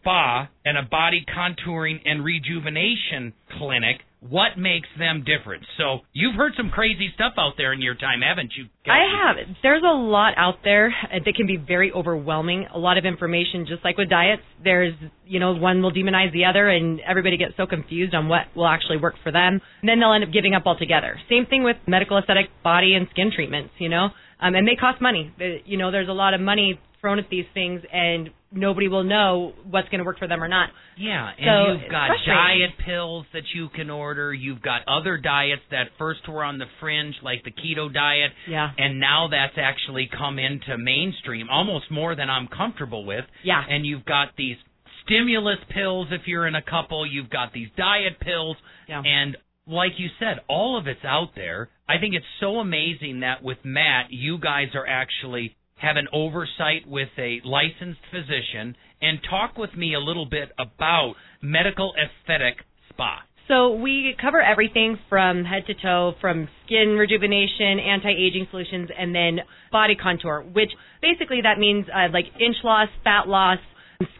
spa 0.00 0.48
and 0.64 0.78
a 0.78 0.82
body 0.82 1.24
contouring 1.28 2.00
and 2.04 2.24
rejuvenation 2.24 3.32
clinic 3.58 4.00
what 4.20 4.58
makes 4.58 4.88
them 4.98 5.24
different. 5.24 5.64
So 5.78 6.00
you've 6.12 6.34
heard 6.34 6.52
some 6.56 6.68
crazy 6.70 7.10
stuff 7.14 7.32
out 7.38 7.54
there 7.56 7.72
in 7.72 7.80
your 7.80 7.94
time, 7.94 8.20
haven't 8.20 8.52
you? 8.56 8.66
I 8.86 9.00
have. 9.16 9.56
There's 9.62 9.82
a 9.82 9.94
lot 9.94 10.34
out 10.36 10.56
there 10.62 10.94
that 11.12 11.34
can 11.34 11.46
be 11.46 11.56
very 11.56 11.90
overwhelming. 11.90 12.66
A 12.72 12.78
lot 12.78 12.98
of 12.98 13.06
information, 13.06 13.64
just 13.66 13.82
like 13.82 13.96
with 13.96 14.10
diets. 14.10 14.42
There's, 14.62 14.92
you 15.26 15.40
know, 15.40 15.54
one 15.54 15.82
will 15.82 15.92
demonize 15.92 16.32
the 16.32 16.44
other, 16.44 16.68
and 16.68 17.00
everybody 17.00 17.38
gets 17.38 17.56
so 17.56 17.66
confused 17.66 18.14
on 18.14 18.28
what 18.28 18.42
will 18.54 18.66
actually 18.66 18.98
work 18.98 19.14
for 19.22 19.32
them. 19.32 19.60
And 19.80 19.88
then 19.88 20.00
they'll 20.00 20.12
end 20.12 20.24
up 20.24 20.32
giving 20.32 20.54
up 20.54 20.64
altogether. 20.66 21.18
Same 21.30 21.46
thing 21.46 21.64
with 21.64 21.76
medical 21.86 22.18
aesthetic 22.18 22.50
body 22.62 22.94
and 22.94 23.08
skin 23.10 23.30
treatments. 23.34 23.72
You 23.78 23.88
know, 23.88 24.08
um, 24.40 24.54
and 24.54 24.68
they 24.68 24.76
cost 24.76 25.00
money. 25.00 25.32
You 25.64 25.78
know, 25.78 25.90
there's 25.90 26.08
a 26.08 26.12
lot 26.12 26.34
of 26.34 26.40
money 26.40 26.78
thrown 27.00 27.18
at 27.18 27.30
these 27.30 27.46
things, 27.54 27.80
and 27.90 28.28
nobody 28.52 28.88
will 28.88 29.04
know 29.04 29.52
what's 29.68 29.88
going 29.88 30.00
to 30.00 30.04
work 30.04 30.18
for 30.18 30.26
them 30.26 30.42
or 30.42 30.48
not. 30.48 30.70
Yeah, 30.96 31.30
and 31.38 31.46
So, 31.46 31.72
you've 31.82 31.90
got 31.90 32.10
diet 32.26 32.70
pills 32.84 33.26
that 33.32 33.44
you 33.54 33.68
can 33.68 33.90
order. 33.90 34.34
You've 34.34 34.60
got 34.62 34.82
other 34.88 35.16
diets 35.16 35.62
that 35.70 35.88
first 35.98 36.28
were 36.28 36.42
on 36.42 36.58
the 36.58 36.66
fringe, 36.80 37.14
like 37.22 37.44
the 37.44 37.52
keto 37.52 37.92
diet, 37.92 38.32
Yeah. 38.48 38.70
and 38.76 38.98
now 38.98 39.28
that's 39.30 39.56
actually 39.56 40.08
come 40.16 40.38
into 40.38 40.76
mainstream, 40.78 41.48
almost 41.48 41.90
more 41.90 42.14
than 42.14 42.28
I'm 42.28 42.48
comfortable 42.48 43.04
with. 43.04 43.24
Yeah. 43.44 43.62
And 43.68 43.86
you've 43.86 44.04
got 44.04 44.36
these 44.36 44.56
stimulus 45.04 45.58
pills 45.70 46.08
if 46.10 46.22
you're 46.26 46.46
in 46.46 46.54
a 46.56 46.62
couple. 46.62 47.06
You've 47.06 47.30
got 47.30 47.52
these 47.52 47.68
diet 47.76 48.18
pills, 48.20 48.56
Yeah. 48.88 49.02
and 49.04 49.36
like 49.66 49.92
you 49.98 50.08
said, 50.18 50.40
all 50.48 50.76
of 50.76 50.88
it's 50.88 51.04
out 51.04 51.34
there. 51.36 51.68
I 51.88 51.98
think 51.98 52.14
it's 52.14 52.26
so 52.40 52.58
amazing 52.58 53.20
that 53.20 53.42
with 53.42 53.58
Matt, 53.64 54.06
you 54.10 54.38
guys 54.38 54.68
are 54.74 54.86
actually 54.86 55.54
have 55.80 55.96
an 55.96 56.08
oversight 56.12 56.86
with 56.86 57.08
a 57.18 57.40
licensed 57.44 58.00
physician 58.10 58.76
and 59.00 59.18
talk 59.28 59.56
with 59.56 59.74
me 59.74 59.94
a 59.94 60.00
little 60.00 60.26
bit 60.26 60.50
about 60.58 61.14
medical 61.42 61.94
aesthetic 61.96 62.56
spa. 62.90 63.22
So 63.48 63.74
we 63.74 64.14
cover 64.20 64.40
everything 64.40 64.96
from 65.08 65.44
head 65.44 65.64
to 65.66 65.74
toe, 65.74 66.12
from 66.20 66.48
skin 66.64 66.96
rejuvenation, 66.96 67.80
anti-aging 67.80 68.46
solutions, 68.50 68.90
and 68.96 69.12
then 69.12 69.40
body 69.72 69.96
contour, 69.96 70.42
which 70.42 70.70
basically 71.02 71.40
that 71.42 71.58
means 71.58 71.86
uh, 71.92 72.12
like 72.12 72.26
inch 72.38 72.56
loss, 72.62 72.88
fat 73.02 73.26
loss, 73.26 73.58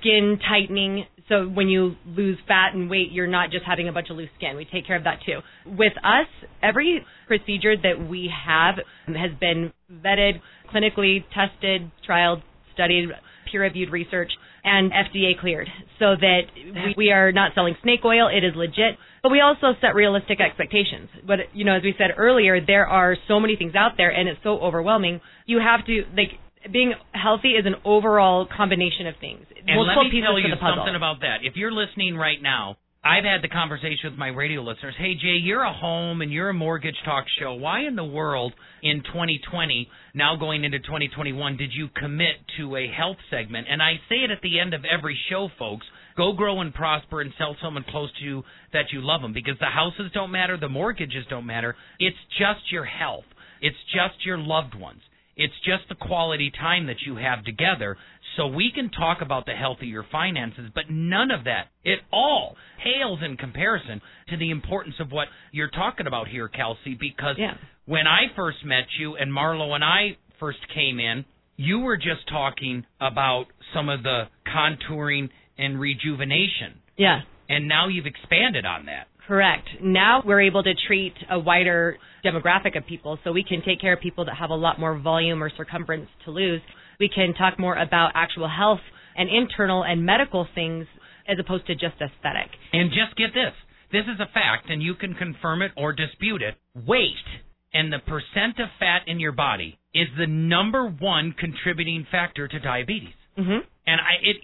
skin 0.01 0.39
tightening. 0.49 1.05
So 1.31 1.45
when 1.45 1.69
you 1.69 1.95
lose 2.05 2.39
fat 2.49 2.75
and 2.75 2.91
weight, 2.91 3.13
you're 3.13 3.29
not 3.29 3.51
just 3.53 3.65
having 3.65 3.89
a 3.89 3.93
bunch 3.93 4.11
of 4.11 4.17
loose 4.17 4.29
skin. 4.37 4.57
We 4.57 4.65
take 4.65 4.85
care 4.85 4.97
of 4.97 5.05
that 5.05 5.21
too. 5.25 5.39
With 5.65 5.93
us, 6.05 6.27
every 6.61 7.07
procedure 7.29 7.77
that 7.77 8.09
we 8.11 8.31
have 8.47 8.75
has 9.07 9.31
been 9.41 9.73
vetted, 9.91 10.41
clinically 10.75 11.25
tested, 11.33 11.91
trialed, 12.07 12.43
studied, 12.75 13.11
peer-reviewed 13.51 13.91
research, 13.91 14.31
and 14.65 14.91
FDA 14.93 15.39
cleared, 15.41 15.69
so 15.99 16.17
that 16.21 16.41
we, 16.55 16.95
we 16.97 17.13
are 17.13 17.33
not 17.33 17.53
selling 17.55 17.75
snake 17.83 18.01
oil. 18.05 18.29
It 18.29 18.45
is 18.45 18.53
legit. 18.55 18.99
But 19.23 19.31
we 19.31 19.41
also 19.41 19.79
set 19.81 19.95
realistic 19.95 20.41
expectations. 20.41 21.09
But 21.27 21.39
you 21.55 21.65
know, 21.65 21.77
as 21.77 21.83
we 21.83 21.95
said 21.97 22.11
earlier, 22.17 22.65
there 22.65 22.87
are 22.87 23.17
so 23.29 23.39
many 23.39 23.57
things 23.57 23.75
out 23.75 23.93
there, 23.97 24.11
and 24.11 24.29
it's 24.29 24.41
so 24.43 24.59
overwhelming. 24.59 25.21
You 25.47 25.61
have 25.61 25.87
to 25.87 26.05
like 26.17 26.39
being 26.73 26.93
healthy 27.13 27.53
is 27.53 27.65
an 27.67 27.77
overall 27.85 28.47
combination 28.47 29.07
of 29.07 29.15
things. 29.21 29.47
And 29.67 29.77
Multiple 29.77 30.05
let 30.05 30.13
me 30.13 30.21
tell 30.21 30.39
you 30.39 30.55
something 30.61 30.95
about 30.95 31.21
that. 31.21 31.39
If 31.43 31.57
you're 31.57 31.73
listening 31.73 32.17
right 32.17 32.41
now, 32.41 32.77
I've 33.03 33.25
had 33.25 33.41
the 33.43 33.49
conversation 33.49 34.11
with 34.11 34.19
my 34.19 34.29
radio 34.29 34.61
listeners. 34.61 34.95
Hey, 34.99 35.15
Jay, 35.15 35.41
you're 35.41 35.63
a 35.63 35.73
home 35.73 36.21
and 36.21 36.31
you're 36.31 36.51
a 36.51 36.55
mortgage 36.55 36.97
talk 37.03 37.25
show. 37.41 37.55
Why 37.55 37.87
in 37.87 37.97
the 37.97 38.05
world 38.05 38.53
in 38.83 39.03
2020, 39.03 39.89
now 40.15 40.37
going 40.37 40.65
into 40.65 40.81
2021, 40.81 41.57
did 41.57 41.71
you 41.73 41.89
commit 41.97 42.37
to 42.59 42.77
a 42.77 42.87
health 42.89 43.17
segment? 43.31 43.69
And 43.71 43.83
I 43.83 43.95
say 44.11 44.17
it 44.17 44.31
at 44.31 44.43
the 44.43 44.61
end 44.61 44.75
of 44.75 44.83
every 44.85 45.19
show, 45.31 45.49
folks. 45.59 45.87
Go 46.15 46.35
grow 46.35 46.61
and 46.61 46.75
prosper 46.75 47.23
and 47.23 47.33
sell 47.39 47.57
someone 47.63 47.87
close 47.89 48.11
to 48.19 48.25
you 48.25 48.43
that 48.75 48.93
you 48.93 49.01
love 49.01 49.23
them 49.23 49.33
because 49.33 49.59
the 49.61 49.67
houses 49.67 50.11
don't 50.13 50.31
matter, 50.31 50.59
the 50.59 50.69
mortgages 50.69 51.25
don't 51.31 51.47
matter. 51.47 51.77
It's 51.99 52.19
just 52.39 52.71
your 52.71 52.85
health. 52.85 53.25
It's 53.63 53.77
just 53.95 54.27
your 54.27 54.37
loved 54.37 54.75
ones. 54.75 55.01
It's 55.43 55.55
just 55.65 55.89
the 55.89 55.95
quality 55.95 56.51
time 56.51 56.87
that 56.89 57.01
you 57.07 57.17
have 57.17 57.45
together. 57.45 57.97
So 58.37 58.47
we 58.47 58.71
can 58.75 58.91
talk 58.91 59.23
about 59.23 59.47
the 59.47 59.53
health 59.55 59.79
of 59.81 59.89
your 59.89 60.05
finances, 60.13 60.71
but 60.75 60.85
none 60.91 61.31
of 61.31 61.45
that 61.45 61.69
at 61.87 61.99
all 62.13 62.57
pales 62.85 63.21
in 63.25 63.39
comparison 63.39 64.03
to 64.29 64.37
the 64.37 64.51
importance 64.51 64.97
of 65.01 65.11
what 65.11 65.29
you're 65.51 65.71
talking 65.71 66.07
about 66.07 66.29
here, 66.29 66.49
Kelsey, 66.49 66.95
because 66.95 67.37
Yeah. 67.39 67.55
when 67.87 68.07
I 68.07 68.29
first 68.37 68.63
met 68.65 68.85
you 68.99 69.17
and 69.17 69.33
Marlo 69.33 69.75
and 69.75 69.83
I 69.83 70.17
first 70.39 70.59
came 70.69 71.01
in, 71.01 71.25
you 71.57 71.81
were 71.81 71.97
just 71.97 72.27
talking 72.29 72.85
about 73.01 73.47
some 73.73 73.89
of 73.89 74.03
the 74.03 74.29
contouring 74.47 75.31
and 75.59 75.81
rejuvenation. 75.81 76.81
yeah. 76.99 77.23
And 77.49 77.67
now 77.67 77.89
you've 77.89 78.07
expanded 78.07 78.65
on 78.65 78.87
that. 78.87 79.09
Correct. 79.27 79.69
Now 79.83 80.23
we're 80.25 80.41
able 80.41 80.63
to 80.63 80.73
treat 80.87 81.15
a 81.31 81.39
wider 81.39 81.99
demographic 82.25 82.77
of 82.77 82.87
people, 82.87 83.19
so 83.25 83.33
we 83.33 83.45
can 83.45 83.63
take 83.65 83.81
care 83.81 83.95
of 83.95 84.01
people 84.01 84.25
that 84.27 84.37
have 84.37 84.51
a 84.51 84.55
lot 84.55 84.79
more 84.79 84.99
volume 84.99 85.43
or 85.43 85.51
circumference 85.57 86.09
to 86.25 86.31
lose. 86.31 86.61
We 86.99 87.09
can 87.09 87.35
talk 87.35 87.59
more 87.59 87.77
about 87.77 88.13
actual 88.15 88.49
health 88.49 88.81
and 89.17 89.29
internal 89.29 89.83
and 89.85 90.05
medical 90.05 90.47
things 90.55 90.87
as 91.29 91.39
opposed 91.39 91.67
to 91.67 91.75
just 91.75 91.95
aesthetic. 92.01 92.51
And 92.73 92.91
just 92.91 93.17
get 93.17 93.31
this 93.35 93.55
this 93.93 94.05
is 94.05 94.21
a 94.21 94.33
fact, 94.33 94.71
and 94.71 94.83
you 94.83 94.95
can 94.95 95.15
confirm 95.15 95.63
it 95.63 95.73
or 95.77 95.93
dispute 95.93 96.43
it. 96.43 96.55
Weight 96.87 97.27
and 97.73 97.93
the 97.93 97.99
percent 97.99 98.59
of 98.59 98.69
fat 98.79 99.03
in 99.07 99.21
your 99.21 99.33
body 99.33 99.79
is 99.95 100.09
the 100.17 100.27
number 100.27 100.87
one 100.87 101.35
contributing 101.39 102.07
factor 102.11 102.47
to 102.49 102.59
diabetes. 102.61 103.15
hmm 103.37 103.59
And 103.87 104.01
I, 104.01 104.23
it, 104.23 104.37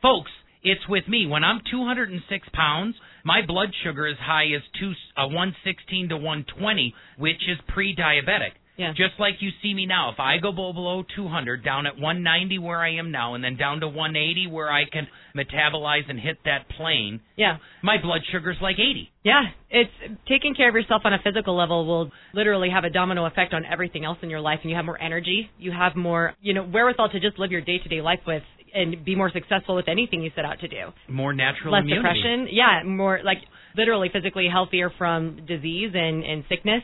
folks, 0.00 0.30
it's 0.62 0.86
with 0.88 1.06
me. 1.08 1.26
When 1.26 1.44
I'm 1.44 1.60
206 1.70 2.48
pounds, 2.52 2.94
my 3.24 3.40
blood 3.46 3.68
sugar 3.84 4.06
is 4.06 4.16
high 4.20 4.46
as 4.54 4.62
two, 4.78 4.92
uh, 5.16 5.26
116 5.26 6.08
to 6.10 6.16
120, 6.16 6.94
which 7.18 7.42
is 7.48 7.58
pre-diabetic. 7.68 8.52
Yeah. 8.78 8.92
Just 8.92 9.20
like 9.20 9.34
you 9.40 9.50
see 9.62 9.74
me 9.74 9.84
now, 9.84 10.10
if 10.12 10.18
I 10.18 10.38
go 10.38 10.50
below 10.50 11.04
200, 11.14 11.62
down 11.62 11.86
at 11.86 11.98
190 11.98 12.58
where 12.58 12.80
I 12.80 12.94
am 12.94 13.10
now, 13.10 13.34
and 13.34 13.44
then 13.44 13.56
down 13.56 13.80
to 13.80 13.86
180 13.86 14.46
where 14.46 14.72
I 14.72 14.84
can 14.90 15.06
metabolize 15.36 16.08
and 16.08 16.18
hit 16.18 16.38
that 16.46 16.68
plane, 16.70 17.20
Yeah. 17.36 17.58
my 17.82 17.98
blood 18.00 18.22
sugar's 18.32 18.56
like 18.62 18.78
80. 18.78 19.10
Yeah, 19.24 19.42
it's 19.68 19.90
taking 20.26 20.54
care 20.54 20.70
of 20.70 20.74
yourself 20.74 21.02
on 21.04 21.12
a 21.12 21.18
physical 21.18 21.54
level 21.54 21.84
will 21.84 22.10
literally 22.32 22.70
have 22.70 22.84
a 22.84 22.90
domino 22.90 23.26
effect 23.26 23.52
on 23.52 23.66
everything 23.66 24.06
else 24.06 24.18
in 24.22 24.30
your 24.30 24.40
life 24.40 24.60
and 24.62 24.70
you 24.70 24.76
have 24.76 24.86
more 24.86 25.00
energy, 25.00 25.50
you 25.58 25.70
have 25.70 25.94
more, 25.94 26.34
you 26.40 26.54
know, 26.54 26.62
wherewithal 26.64 27.10
to 27.10 27.20
just 27.20 27.38
live 27.38 27.52
your 27.52 27.60
day-to-day 27.60 28.00
life 28.00 28.20
with 28.26 28.42
and 28.74 29.04
be 29.04 29.14
more 29.14 29.30
successful 29.30 29.74
with 29.74 29.88
anything 29.88 30.22
you 30.22 30.30
set 30.34 30.44
out 30.44 30.58
to 30.60 30.68
do. 30.68 30.92
More 31.08 31.32
natural 31.32 31.72
Less 31.72 31.82
immunity. 31.82 32.02
depression, 32.20 32.48
yeah, 32.50 32.82
more 32.84 33.20
like 33.24 33.38
literally 33.76 34.08
physically 34.12 34.48
healthier 34.50 34.90
from 34.98 35.44
disease 35.46 35.90
and 35.94 36.24
and 36.24 36.44
sickness. 36.48 36.82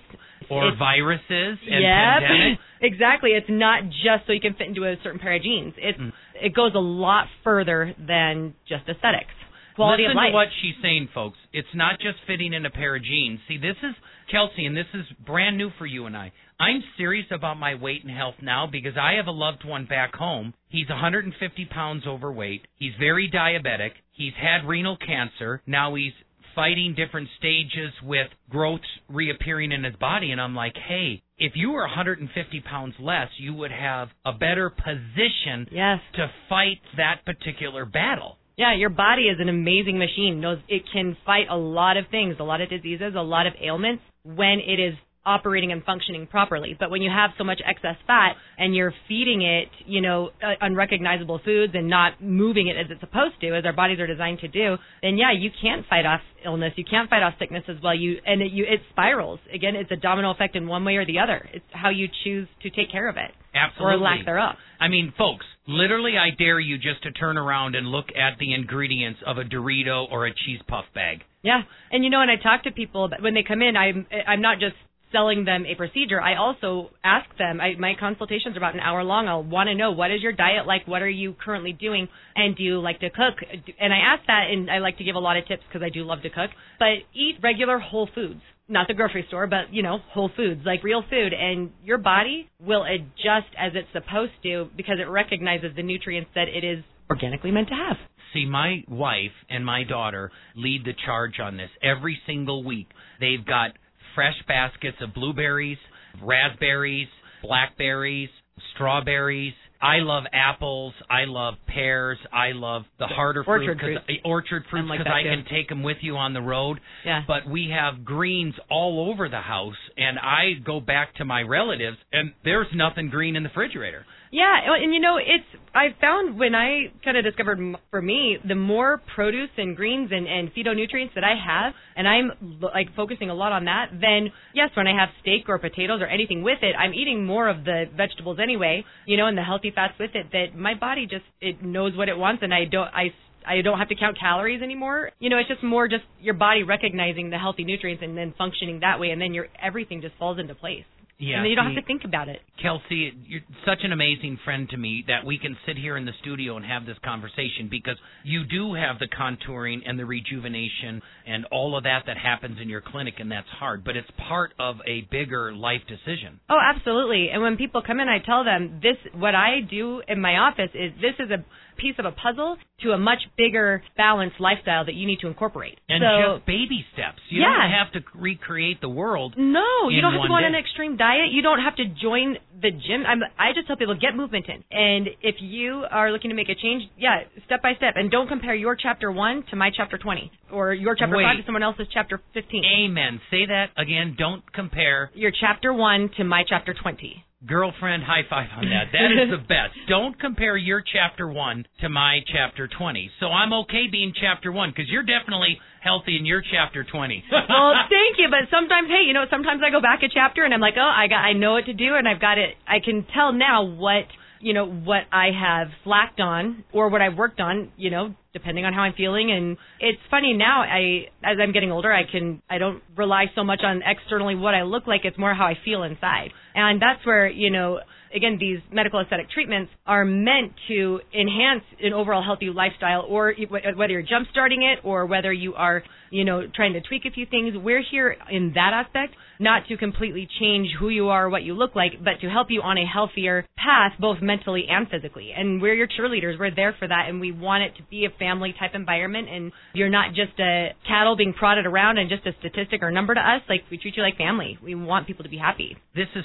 Or 0.49 0.65
It's- 0.69 0.79
viruses 0.79 1.59
and 1.71 1.83
Yep. 1.83 2.23
pandemics. 2.23 2.59
exactly. 2.81 3.31
It's 3.33 3.49
not 3.49 3.89
just 3.91 4.27
so 4.27 4.33
you 4.33 4.41
can 4.41 4.55
fit 4.55 4.69
into 4.69 4.85
a 4.85 4.97
certain 5.03 5.19
pair 5.19 5.35
of 5.35 5.43
jeans. 5.43 5.75
It's 5.77 5.99
Mm. 5.99 6.13
it 6.41 6.55
goes 6.55 6.75
a 6.75 6.79
lot 6.81 7.29
further 7.43 7.95
than 7.99 8.55
just 8.67 8.89
aesthetics. 8.89 9.35
Quality 9.79 10.03
Listen 10.03 10.11
of 10.11 10.17
life. 10.17 10.31
to 10.31 10.35
what 10.35 10.49
she's 10.61 10.75
saying, 10.83 11.09
folks. 11.15 11.39
It's 11.53 11.69
not 11.73 12.01
just 12.01 12.19
fitting 12.27 12.53
in 12.53 12.67
a 12.67 12.71
pair 12.71 12.97
of 12.97 13.05
jeans. 13.05 13.39
See, 13.47 13.59
this 13.59 13.77
is 13.81 13.95
Kelsey, 14.29 14.67
and 14.67 14.77
this 14.77 14.91
is 14.93 15.07
brand 15.25 15.57
new 15.57 15.71
for 15.79 15.87
you 15.87 16.07
and 16.07 16.17
I. 16.17 16.33
I'm 16.59 16.83
serious 16.97 17.27
about 17.31 17.59
my 17.59 17.77
weight 17.77 18.03
and 18.03 18.11
health 18.11 18.35
now 18.43 18.67
because 18.67 18.95
I 19.01 19.13
have 19.13 19.29
a 19.29 19.31
loved 19.31 19.65
one 19.65 19.87
back 19.87 20.17
home. 20.17 20.53
He's 20.69 20.89
150 20.89 21.65
pounds 21.67 22.09
overweight. 22.09 22.67
He's 22.75 22.95
very 22.99 23.31
diabetic. 23.31 23.91
He's 24.11 24.33
had 24.35 24.67
renal 24.67 24.97
cancer. 24.97 25.63
Now 25.65 25.95
he's 25.95 26.13
fighting 26.57 26.97
different 26.97 27.29
stages 27.39 27.93
with 28.03 28.27
growths 28.51 28.83
reappearing 29.09 29.71
in 29.71 29.85
his 29.85 29.95
body. 29.95 30.33
And 30.33 30.41
I'm 30.41 30.57
like, 30.57 30.75
hey, 30.89 31.23
if 31.39 31.53
you 31.55 31.71
were 31.71 31.83
150 31.83 32.61
pounds 32.63 32.95
less, 32.99 33.29
you 33.39 33.55
would 33.55 33.71
have 33.71 34.09
a 34.27 34.33
better 34.33 34.71
position 34.71 35.69
yes. 35.71 36.01
to 36.15 36.29
fight 36.49 36.81
that 36.97 37.25
particular 37.25 37.85
battle. 37.85 38.39
Yeah, 38.59 38.75
your 38.75 38.91
body 38.91 39.23
is 39.23 39.39
an 39.41 39.49
amazing 39.49 39.99
machine. 39.99 40.41
Knows 40.41 40.59
it 40.69 40.83
can 40.93 41.17
fight 41.25 41.47
a 41.49 41.57
lot 41.57 41.97
of 41.97 42.07
things, 42.11 42.37
a 42.41 42.43
lot 42.43 42.61
of 42.61 42.69
diseases, 42.69 43.15
a 43.17 43.23
lot 43.23 43.47
of 43.47 43.53
ailments 43.63 44.03
when 44.25 44.59
it 44.59 44.81
is 44.81 44.95
operating 45.29 45.73
and 45.73 45.85
functioning 45.85 46.27
properly. 46.27 46.75
But 46.79 46.91
when 46.91 47.03
you 47.03 47.11
have 47.11 47.31
so 47.37 47.45
much 47.45 47.61
excess 47.65 47.97
fat 48.07 48.33
and 48.57 48.75
you're 48.75 48.95
feeding 49.07 49.43
it, 49.43 49.69
you 49.87 50.01
know, 50.01 50.31
uh, 50.43 50.55
unrecognizable 50.61 51.41
foods 51.45 51.75
and 51.77 51.89
not 51.89 52.23
moving 52.23 52.69
it 52.69 52.77
as 52.77 52.87
it's 52.91 53.01
supposed 53.01 53.41
to, 53.43 53.55
as 53.55 53.65
our 53.65 53.75
bodies 53.75 54.01
are 54.01 54.07
designed 54.07 54.41
to 54.41 54.49
do, 54.49 54.77
then 55.03 55.19
yeah, 55.19 55.33
you 55.33 55.51
can't 55.61 55.85
fight 55.87 56.07
off 56.07 56.21
illness. 56.45 56.73
You 56.77 56.85
can't 56.89 57.11
fight 57.11 57.23
off 57.23 57.35
sickness 57.39 57.65
as 57.69 57.77
well. 57.83 57.95
You 57.95 58.17
and 58.25 58.41
it, 58.41 58.53
you 58.53 58.65
it 58.65 58.81
spirals. 58.91 59.41
Again, 59.53 59.77
it's 59.77 59.91
a 59.91 59.97
domino 59.97 60.31
effect 60.31 60.57
in 60.57 60.67
one 60.67 60.85
way 60.85 60.97
or 60.97 61.05
the 61.05 61.19
other. 61.19 61.49
It's 61.53 61.65
how 61.71 61.91
you 61.91 62.09
choose 62.25 62.49
to 62.63 62.71
take 62.71 62.91
care 62.91 63.09
of 63.09 63.17
it 63.17 63.31
Absolutely. 63.55 63.95
or 63.95 63.99
lack 63.99 64.25
thereof. 64.25 64.57
I 64.81 64.89
mean, 64.89 65.13
folks, 65.19 65.45
literally, 65.67 66.15
I 66.17 66.31
dare 66.37 66.61
you 66.61 66.79
just 66.79 67.03
to 67.03 67.13
turn 67.13 67.37
around 67.37 67.75
and 67.75 67.87
look 67.87 68.07
at 68.17 68.39
the 68.39 68.55
ingredients 68.55 69.21
of 69.27 69.39
a 69.39 69.45
Dorito 69.45 70.11
or 70.11 70.27
a 70.27 70.31
cheese 70.31 70.61
puff 70.69 70.85
bag. 70.95 71.19
Yeah, 71.43 71.63
and 71.93 72.03
you 72.03 72.11
know, 72.11 72.21
and 72.21 72.31
I 72.31 72.37
talk 72.37 72.65
to 72.65 72.73
people 72.73 73.11
when 73.21 73.35
they 73.35 73.43
come 73.47 73.63
in. 73.63 73.77
I'm 73.77 74.07
I'm 74.27 74.41
not 74.41 74.59
just 74.59 74.75
selling 75.13 75.45
them 75.45 75.65
a 75.67 75.75
procedure. 75.75 76.21
I 76.21 76.37
also 76.37 76.91
ask 77.03 77.27
them. 77.39 77.61
I, 77.61 77.75
my 77.79 77.95
consultations 77.99 78.55
are 78.55 78.59
about 78.59 78.75
an 78.75 78.81
hour 78.81 79.05
long. 79.05 79.29
I'll 79.29 79.43
want 79.43 79.69
to 79.69 79.75
know 79.75 79.93
what 79.93 80.11
is 80.11 80.23
your 80.23 80.33
diet 80.33 80.67
like. 80.67 80.87
What 80.87 81.03
are 81.03 81.09
you 81.09 81.35
currently 81.45 81.73
doing, 81.73 82.09
and 82.37 82.57
do 82.57 82.63
you 82.63 82.81
like 82.81 83.01
to 83.01 83.11
cook? 83.11 83.35
And 83.81 83.93
I 83.93 83.99
ask 83.99 84.27
that, 84.27 84.45
and 84.51 84.71
I 84.71 84.79
like 84.79 84.99
to 84.99 85.05
give 85.05 85.17
a 85.17 85.21
lot 85.21 85.37
of 85.37 85.47
tips 85.47 85.63
because 85.69 85.85
I 85.85 85.91
do 85.91 86.05
love 86.05 86.23
to 86.23 86.31
cook. 86.31 86.51
But 86.79 87.05
eat 87.15 87.37
regular 87.43 87.79
whole 87.79 88.09
foods. 88.15 88.41
Not 88.71 88.87
the 88.87 88.95
grocery 88.95 89.25
store, 89.29 89.47
but 89.47 89.73
you 89.73 89.83
know, 89.83 89.99
whole 90.13 90.31
foods, 90.37 90.61
like 90.67 90.85
real 90.85 91.03
food, 91.09 91.33
and 91.33 91.71
your 91.83 91.97
body 91.97 92.51
will 92.61 92.85
adjust 92.85 93.49
as 93.59 93.73
it's 93.75 93.89
supposed 93.93 94.33
to 94.43 94.69
because 94.77 94.97
it 95.01 95.09
recognizes 95.09 95.71
the 95.75 95.83
nutrients 95.83 96.31
that 96.35 96.49
it 96.49 96.65
is 96.65 96.85
organically 97.11 97.51
meant 97.51 97.69
to 97.69 97.75
have. 97.75 97.97
See, 98.35 98.45
my 98.45 98.85
wife 98.87 99.33
and 99.49 99.65
my 99.65 99.85
daughter 99.85 100.31
lead 100.55 100.85
the 100.85 100.93
charge 101.07 101.41
on 101.41 101.57
this 101.57 101.71
every 101.83 102.21
single 102.27 102.63
week. 102.63 102.89
They've 103.21 103.45
got 103.45 103.71
fresh 104.19 104.35
baskets 104.49 104.97
of 105.01 105.15
blueberries, 105.15 105.79
raspberries, 106.21 107.07
blackberries, 107.41 108.29
strawberries. 108.75 109.55
I 109.81 109.99
love 109.99 110.25
apples. 110.33 110.93
I 111.09 111.23
love 111.27 111.55
pears. 111.69 112.19
I 112.33 112.51
love 112.51 112.83
the 112.99 113.07
harder 113.07 113.45
Orchard 113.47 113.79
fruit 113.79 113.95
'cause- 113.95 114.05
fruits. 114.07 114.21
orchard 114.25 114.67
fruits 114.67 114.83
I'm 114.83 114.89
like 114.89 114.99
because 114.99 115.13
I 115.15 115.23
too. 115.23 115.29
can 115.29 115.45
take 115.45 115.69
them 115.69 115.85
with 115.85 115.99
you 116.03 116.17
on 116.17 116.33
the 116.33 116.43
road. 116.43 116.81
Yeah. 117.05 117.23
But 117.29 117.47
we 117.47 117.71
have 117.71 118.05
greens 118.05 118.57
all 118.69 119.09
over 119.09 119.29
the 119.29 119.41
house, 119.41 119.77
and 119.97 120.19
I 120.19 120.55
go 120.65 120.81
back 120.81 121.15
to 121.19 121.25
my 121.25 121.43
relatives, 121.43 121.99
and 122.13 122.33
there's 122.43 122.67
nothing 122.75 123.09
green 123.09 123.37
in 123.37 123.45
the 123.45 123.51
refrigerator. 123.51 124.05
Yeah, 124.31 124.75
and 124.83 124.93
you 124.93 125.01
know, 125.01 125.17
it's 125.17 125.45
I 125.75 125.89
found 126.01 126.39
when 126.39 126.55
I 126.55 126.93
kind 127.05 127.17
of 127.17 127.25
discovered 127.25 127.59
for 127.91 128.03
me, 128.03 128.37
the 128.47 128.55
more 128.55 129.01
produce 129.15 129.51
and 129.57 129.77
greens 129.77 130.11
and, 130.13 130.27
and 130.27 130.53
phytonutrients 130.53 131.15
that 131.15 131.25
I 131.25 131.35
have, 131.35 131.73
and 131.97 132.07
I'm 132.09 132.59
like 132.61 132.95
focusing 132.95 133.31
a 133.31 133.35
lot 133.35 133.53
on 133.53 133.65
that, 133.67 133.91
then 133.93 134.31
yes, 134.55 134.71
when 134.75 134.87
I 134.87 134.99
have 134.99 135.11
steak 135.21 135.49
or 135.49 135.59
potatoes 135.59 136.01
or 136.03 136.07
anything 136.07 136.43
with 136.43 136.59
it, 136.63 136.75
I'm 136.79 136.93
eating 136.95 137.25
more 137.25 137.49
of 137.49 137.65
the 137.65 137.85
vegetables 137.97 138.39
anyway, 138.43 138.85
you 139.07 139.17
know, 139.17 139.27
and 139.27 139.37
the 139.37 139.43
healthy 139.43 139.73
fats 139.75 139.95
with 139.99 140.11
it. 140.15 140.27
That 140.33 140.57
my 140.57 140.75
body 140.75 141.07
just 141.07 141.25
it 141.41 141.63
knows 141.63 141.97
what 141.97 142.09
it 142.09 142.17
wants, 142.17 142.43
and 142.43 142.53
I 142.53 142.65
don't 142.71 142.89
I. 142.89 143.15
I 143.47 143.63
don't 143.63 143.79
have 143.79 143.89
to 143.89 143.95
count 143.95 144.19
calories 144.21 144.61
anymore. 144.61 145.11
You 145.21 145.31
know, 145.31 145.39
it's 145.39 145.49
just 145.49 145.63
more 145.63 145.89
just 145.89 146.03
your 146.21 146.35
body 146.35 146.65
recognizing 146.65 147.31
the 147.31 147.39
healthy 147.39 147.65
nutrients 147.65 148.03
and 148.03 148.15
then 148.15 148.35
functioning 148.37 148.81
that 148.81 149.01
way, 149.01 149.09
and 149.09 149.23
then 149.23 149.33
your 149.33 149.47
everything 149.63 150.03
just 150.03 150.17
falls 150.19 150.39
into 150.39 150.55
place. 150.55 150.85
Yeah, 151.19 151.39
and 151.39 151.49
you 151.49 151.57
don't 151.57 151.71
see- 151.71 151.75
have 151.75 151.83
to 151.83 151.87
think 151.87 152.05
about 152.05 152.29
it. 152.29 152.41
Kelsey, 152.63 153.13
you're 153.27 153.43
such 153.65 153.83
an 153.83 153.93
amazing 153.93 154.37
friend 154.45 154.69
to 154.71 154.77
me 154.77 155.05
that 155.09 155.25
we 155.25 155.37
can 155.37 155.57
sit 155.67 155.77
here 155.77 155.97
in 155.97 156.05
the 156.05 156.13
studio 156.21 156.57
and 156.57 156.65
have 156.65 156.87
this 156.87 156.99
conversation 157.01 157.69
because 157.69 157.97
you 158.23 158.45
do 158.45 158.75
have 158.75 159.01
the 159.01 159.09
contouring 159.09 159.83
and 159.85 159.99
the 159.99 160.07
rejuvenation 160.07 161.03
and 161.27 161.45
all 161.47 161.77
of 161.77 161.85
that 161.85 162.05
that 162.07 162.17
happens 162.17 162.61
in 162.61 162.69
your 162.69 162.81
clinic, 162.81 163.15
and 163.19 163.31
that's 163.31 163.49
hard, 163.49 163.83
but 163.85 163.97
it's 163.97 164.11
part 164.29 164.53
of 164.61 164.77
a 164.87 165.03
bigger 165.11 165.53
life 165.53 165.83
decision. 165.89 166.39
Oh, 166.49 166.59
absolutely. 166.61 167.31
And 167.31 167.43
when 167.43 167.57
people 167.57 167.83
come 167.83 167.99
in, 167.99 168.09
I 168.09 168.21
tell 168.21 168.45
them 168.45 168.81
this 168.81 168.97
what 169.13 169.35
I 169.35 169.61
do 169.61 170.03
in 170.07 170.21
my 170.21 170.37
office 170.39 170.71
is 170.75 170.93
this 171.01 171.15
is 171.19 171.31
a 171.31 171.45
piece 171.79 171.95
of 171.99 172.05
a 172.05 172.13
puzzle 172.13 172.57
to 172.83 172.91
a 172.93 172.99
much 172.99 173.23
bigger 173.37 173.83
balanced 173.97 174.39
lifestyle 174.41 174.85
that 174.85 174.95
you 174.95 175.07
need 175.07 175.21
to 175.21 175.27
incorporate. 175.29 175.79
And 175.89 176.03
so, 176.03 176.37
just 176.37 176.47
baby 176.47 176.85
steps. 176.93 177.19
You 177.31 177.43
Yeah. 177.43 177.55
don't 177.57 177.71
have 177.71 177.93
to 177.93 178.01
recreate 178.15 178.81
the 178.81 178.89
world. 178.89 179.35
no, 179.39 179.89
you 179.89 180.01
don't 180.01 180.13
have 180.13 180.23
to 180.23 180.29
go 180.29 180.35
on 180.35 180.43
day. 180.43 180.49
an 180.49 180.55
extreme 180.55 180.97
diet. 180.97 181.31
You 181.31 181.43
don't 181.43 181.61
have 181.61 181.77
to 181.77 181.85
join 181.87 182.37
the 182.61 182.71
gym. 182.71 183.05
I'm, 183.07 183.23
I 183.39 183.53
just 183.55 183.67
tell 183.67 183.77
people 183.77 183.95
get 183.95 184.15
movement 184.17 184.47
in. 184.49 184.63
And 184.71 185.09
if 185.23 185.37
you 185.41 185.85
are 185.91 186.11
looking 186.13 186.31
to 186.31 186.37
make 186.37 186.49
a 186.49 186.55
change, 186.55 186.83
yeah, 186.99 187.23
step 187.47 187.63
by 187.63 187.75
step. 187.77 187.95
And 187.97 188.11
don't 188.11 188.29
compare 188.29 188.55
your 188.55 188.77
chapter 188.77 189.11
one 189.13 189.45
to 189.51 189.57
my 189.57 189.71
chapter 189.75 189.97
20 189.99 190.31
or 190.51 190.75
your 190.75 190.95
chapter 190.95 191.17
Wait. 191.17 191.25
five 191.25 191.37
to 191.39 191.45
someone 191.47 191.63
else's 191.63 191.87
chapter 191.93 192.21
15. 192.35 192.65
Amen. 192.65 193.21
Say 193.31 193.47
that 193.47 193.71
again. 193.77 194.15
Don't 194.19 194.43
compare. 194.53 195.11
Your 195.15 195.31
chapter 195.33 195.73
one 195.73 196.11
to 196.17 196.25
my 196.25 196.43
chapter 196.49 196.75
20. 196.75 197.25
Girlfriend, 197.47 198.03
high 198.03 198.27
five 198.29 198.51
on 198.51 198.67
that. 198.67 198.91
That 198.91 199.15
is 199.15 199.31
the 199.31 199.39
best. 199.39 199.79
Don't 199.87 200.19
compare 200.19 200.57
your 200.57 200.83
chapter 200.83 201.29
1 201.31 201.67
to 201.83 201.89
my 201.89 202.19
chapter 202.27 202.67
20. 202.67 203.11
So 203.21 203.27
I'm 203.27 203.53
okay 203.63 203.87
being 203.87 204.13
chapter 204.13 204.51
1 204.51 204.71
because 204.75 204.91
you're 204.91 205.07
definitely 205.07 205.61
healthy 205.81 206.17
in 206.19 206.27
your 206.27 206.43
chapter 206.43 206.83
20. 206.83 207.25
well, 207.31 207.75
thank 207.95 208.19
you, 208.19 208.27
but 208.27 208.51
sometimes, 208.51 208.91
hey, 208.91 209.07
you 209.07 209.15
know, 209.15 209.23
sometimes 209.31 209.63
I 209.63 209.71
go 209.71 209.81
back 209.81 210.03
a 210.03 210.11
chapter 210.13 210.43
and 210.43 210.53
I'm 210.53 210.59
like, 210.59 210.75
oh, 210.77 210.83
I 210.83 211.07
got, 211.07 211.23
I 211.23 211.33
know 211.33 211.53
what 211.53 211.67
to 211.67 211.75
do, 211.75 211.95
and 211.95 212.09
I've 212.09 212.21
got 212.21 212.39
it. 212.39 212.59
I 212.67 212.83
can 212.83 213.07
tell 213.15 213.31
now 213.33 213.63
what, 213.63 214.11
you 214.41 214.55
know, 214.55 214.67
what 214.67 215.03
I 215.13 215.29
have 215.39 215.69
slacked 215.85 216.21
on 216.21 216.65
or 216.73 216.89
what 216.89 217.01
I've 217.01 217.17
worked 217.17 217.41
on, 217.41 217.73
you 217.77 217.91
know, 217.91 218.15
depending 218.33 218.65
on 218.65 218.73
how 218.73 218.83
I'm 218.83 218.95
feeling. 218.95 219.31
And 219.31 219.57
it's 219.81 220.01
funny 220.11 220.35
now. 220.35 220.63
I, 220.63 221.09
as 221.25 221.39
I'm 221.43 221.53
getting 221.53 221.73
older, 221.73 221.93
I 221.93 222.03
can, 222.11 222.43
I 222.49 222.59
don't 222.59 222.83
rely 222.97 223.27
so 223.35 223.45
much 223.45 223.61
on 223.65 223.83
externally 223.85 224.35
what 224.35 224.55
I 224.55 224.63
look 224.63 224.87
like. 224.87 225.03
It's 225.05 225.19
more 225.19 225.35
how 225.35 225.47
I 225.47 225.55
feel 225.65 225.83
inside, 225.83 226.31
and 226.55 226.81
that's 226.81 227.05
where, 227.05 227.29
you 227.29 227.51
know. 227.51 227.81
Again, 228.15 228.39
these 228.41 228.59
medical 228.73 229.01
aesthetic 229.01 229.31
treatments 229.31 229.71
are 229.87 230.05
meant 230.05 230.53
to 230.69 231.01
enhance 231.13 231.65
an 231.83 231.93
overall 231.93 232.23
healthy 232.23 232.51
lifestyle, 232.51 233.05
or 233.09 233.31
uh, 233.31 233.59
whether 233.77 233.93
you're 233.93 234.03
jump 234.03 234.29
starting 234.31 234.63
it 234.63 234.85
or 234.85 235.07
whether 235.07 235.33
you 235.33 235.55
are, 235.55 235.83
you 236.11 236.25
know, 236.25 236.43
trying 236.55 236.73
to 236.73 236.81
tweak 236.81 237.05
a 237.05 237.11
few 237.11 237.27
things. 237.27 237.55
We're 237.57 237.83
here 237.83 238.17
in 238.31 238.53
that 238.55 238.73
aspect, 238.73 239.15
not 239.39 239.67
to 239.69 239.77
completely 239.77 240.29
change 240.41 240.69
who 240.79 240.89
you 240.89 241.09
are, 241.09 241.27
or 241.27 241.29
what 241.29 241.43
you 241.43 241.55
look 241.55 241.75
like, 241.77 241.93
but 242.03 242.21
to 242.23 242.29
help 242.29 242.49
you 242.51 242.63
on 242.63 242.79
a 242.79 242.87
healthier 242.87 243.47
path, 243.57 243.93
both 244.01 244.19
mentally 244.23 244.67
and 244.69 244.89
physically. 244.89 245.33
And 245.37 245.61
we're 245.61 245.75
your 245.75 245.89
cheerleaders. 245.89 246.39
We're 246.39 246.55
there 246.55 246.75
for 246.79 246.89
that, 246.89 247.07
and 247.09 247.21
we 247.21 247.33
want 247.33 247.65
it 247.65 247.77
to 247.77 247.83
be 247.91 248.05
a 248.05 248.19
family 248.19 248.55
type 248.59 248.73
environment. 248.75 249.29
And 249.29 249.53
you're 249.75 249.91
not 249.91 250.15
just 250.15 250.39
a 250.41 250.71
cattle 250.87 251.17
being 251.17 251.35
prodded 251.35 251.67
around 251.67 251.99
and 251.99 252.09
just 252.09 252.27
a 252.27 252.33
statistic 252.39 252.83
or 252.83 252.91
number 252.91 253.15
to 253.15 253.21
us. 253.21 253.43
Like 253.49 253.63
we 253.71 253.79
treat 253.79 253.97
you 253.97 254.03
like 254.03 254.17
family. 254.17 254.59
We 254.63 254.75
want 254.75 255.07
people 255.07 255.25
to 255.25 255.31
be 255.31 255.39
happy. 255.39 255.77
this 255.95 256.09
is 256.15 256.25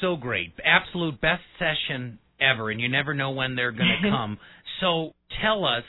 so 0.00 0.14
great. 0.16 0.52
Absolute 0.64 1.20
best 1.20 1.42
session 1.58 2.18
ever, 2.40 2.70
and 2.70 2.80
you 2.80 2.88
never 2.88 3.12
know 3.14 3.32
when 3.32 3.56
they're 3.56 3.72
going 3.72 3.90
to 4.02 4.10
come. 4.10 4.38
So 4.80 5.12
tell 5.42 5.64
us 5.64 5.82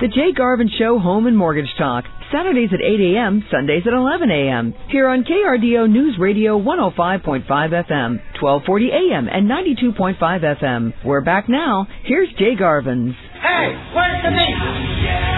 The 0.00 0.06
Jay 0.06 0.32
Garvin 0.32 0.70
Show 0.78 1.00
Home 1.00 1.26
and 1.26 1.36
Mortgage 1.36 1.74
Talk. 1.76 2.04
Saturdays 2.30 2.70
at 2.72 2.80
8 2.80 3.00
a.m., 3.16 3.42
Sundays 3.50 3.82
at 3.84 3.92
11 3.92 4.30
a.m. 4.30 4.72
Here 4.90 5.08
on 5.08 5.24
KRDO 5.24 5.90
News 5.90 6.16
Radio 6.20 6.56
105.5 6.56 7.42
FM, 7.48 8.20
1240 8.40 8.90
a.m. 8.90 9.28
and 9.28 9.50
92.5 9.50 10.18
FM. 10.62 10.92
We're 11.04 11.22
back 11.22 11.48
now. 11.48 11.88
Here's 12.04 12.28
Jay 12.38 12.54
Garvin's. 12.56 13.14
Hey, 13.42 13.74
where's 13.92 14.22
the 14.22 14.30
meat? 14.30 15.37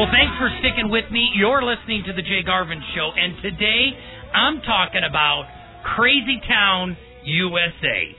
Well, 0.00 0.08
thanks 0.08 0.32
for 0.38 0.48
sticking 0.60 0.90
with 0.90 1.04
me. 1.12 1.28
You're 1.36 1.60
listening 1.60 2.04
to 2.06 2.14
the 2.14 2.22
Jay 2.22 2.40
Garvin 2.42 2.80
Show, 2.94 3.10
and 3.14 3.36
today 3.42 3.92
I'm 4.32 4.62
talking 4.62 5.02
about 5.06 5.44
Crazy 5.94 6.40
Town, 6.48 6.96
USA. 7.22 8.16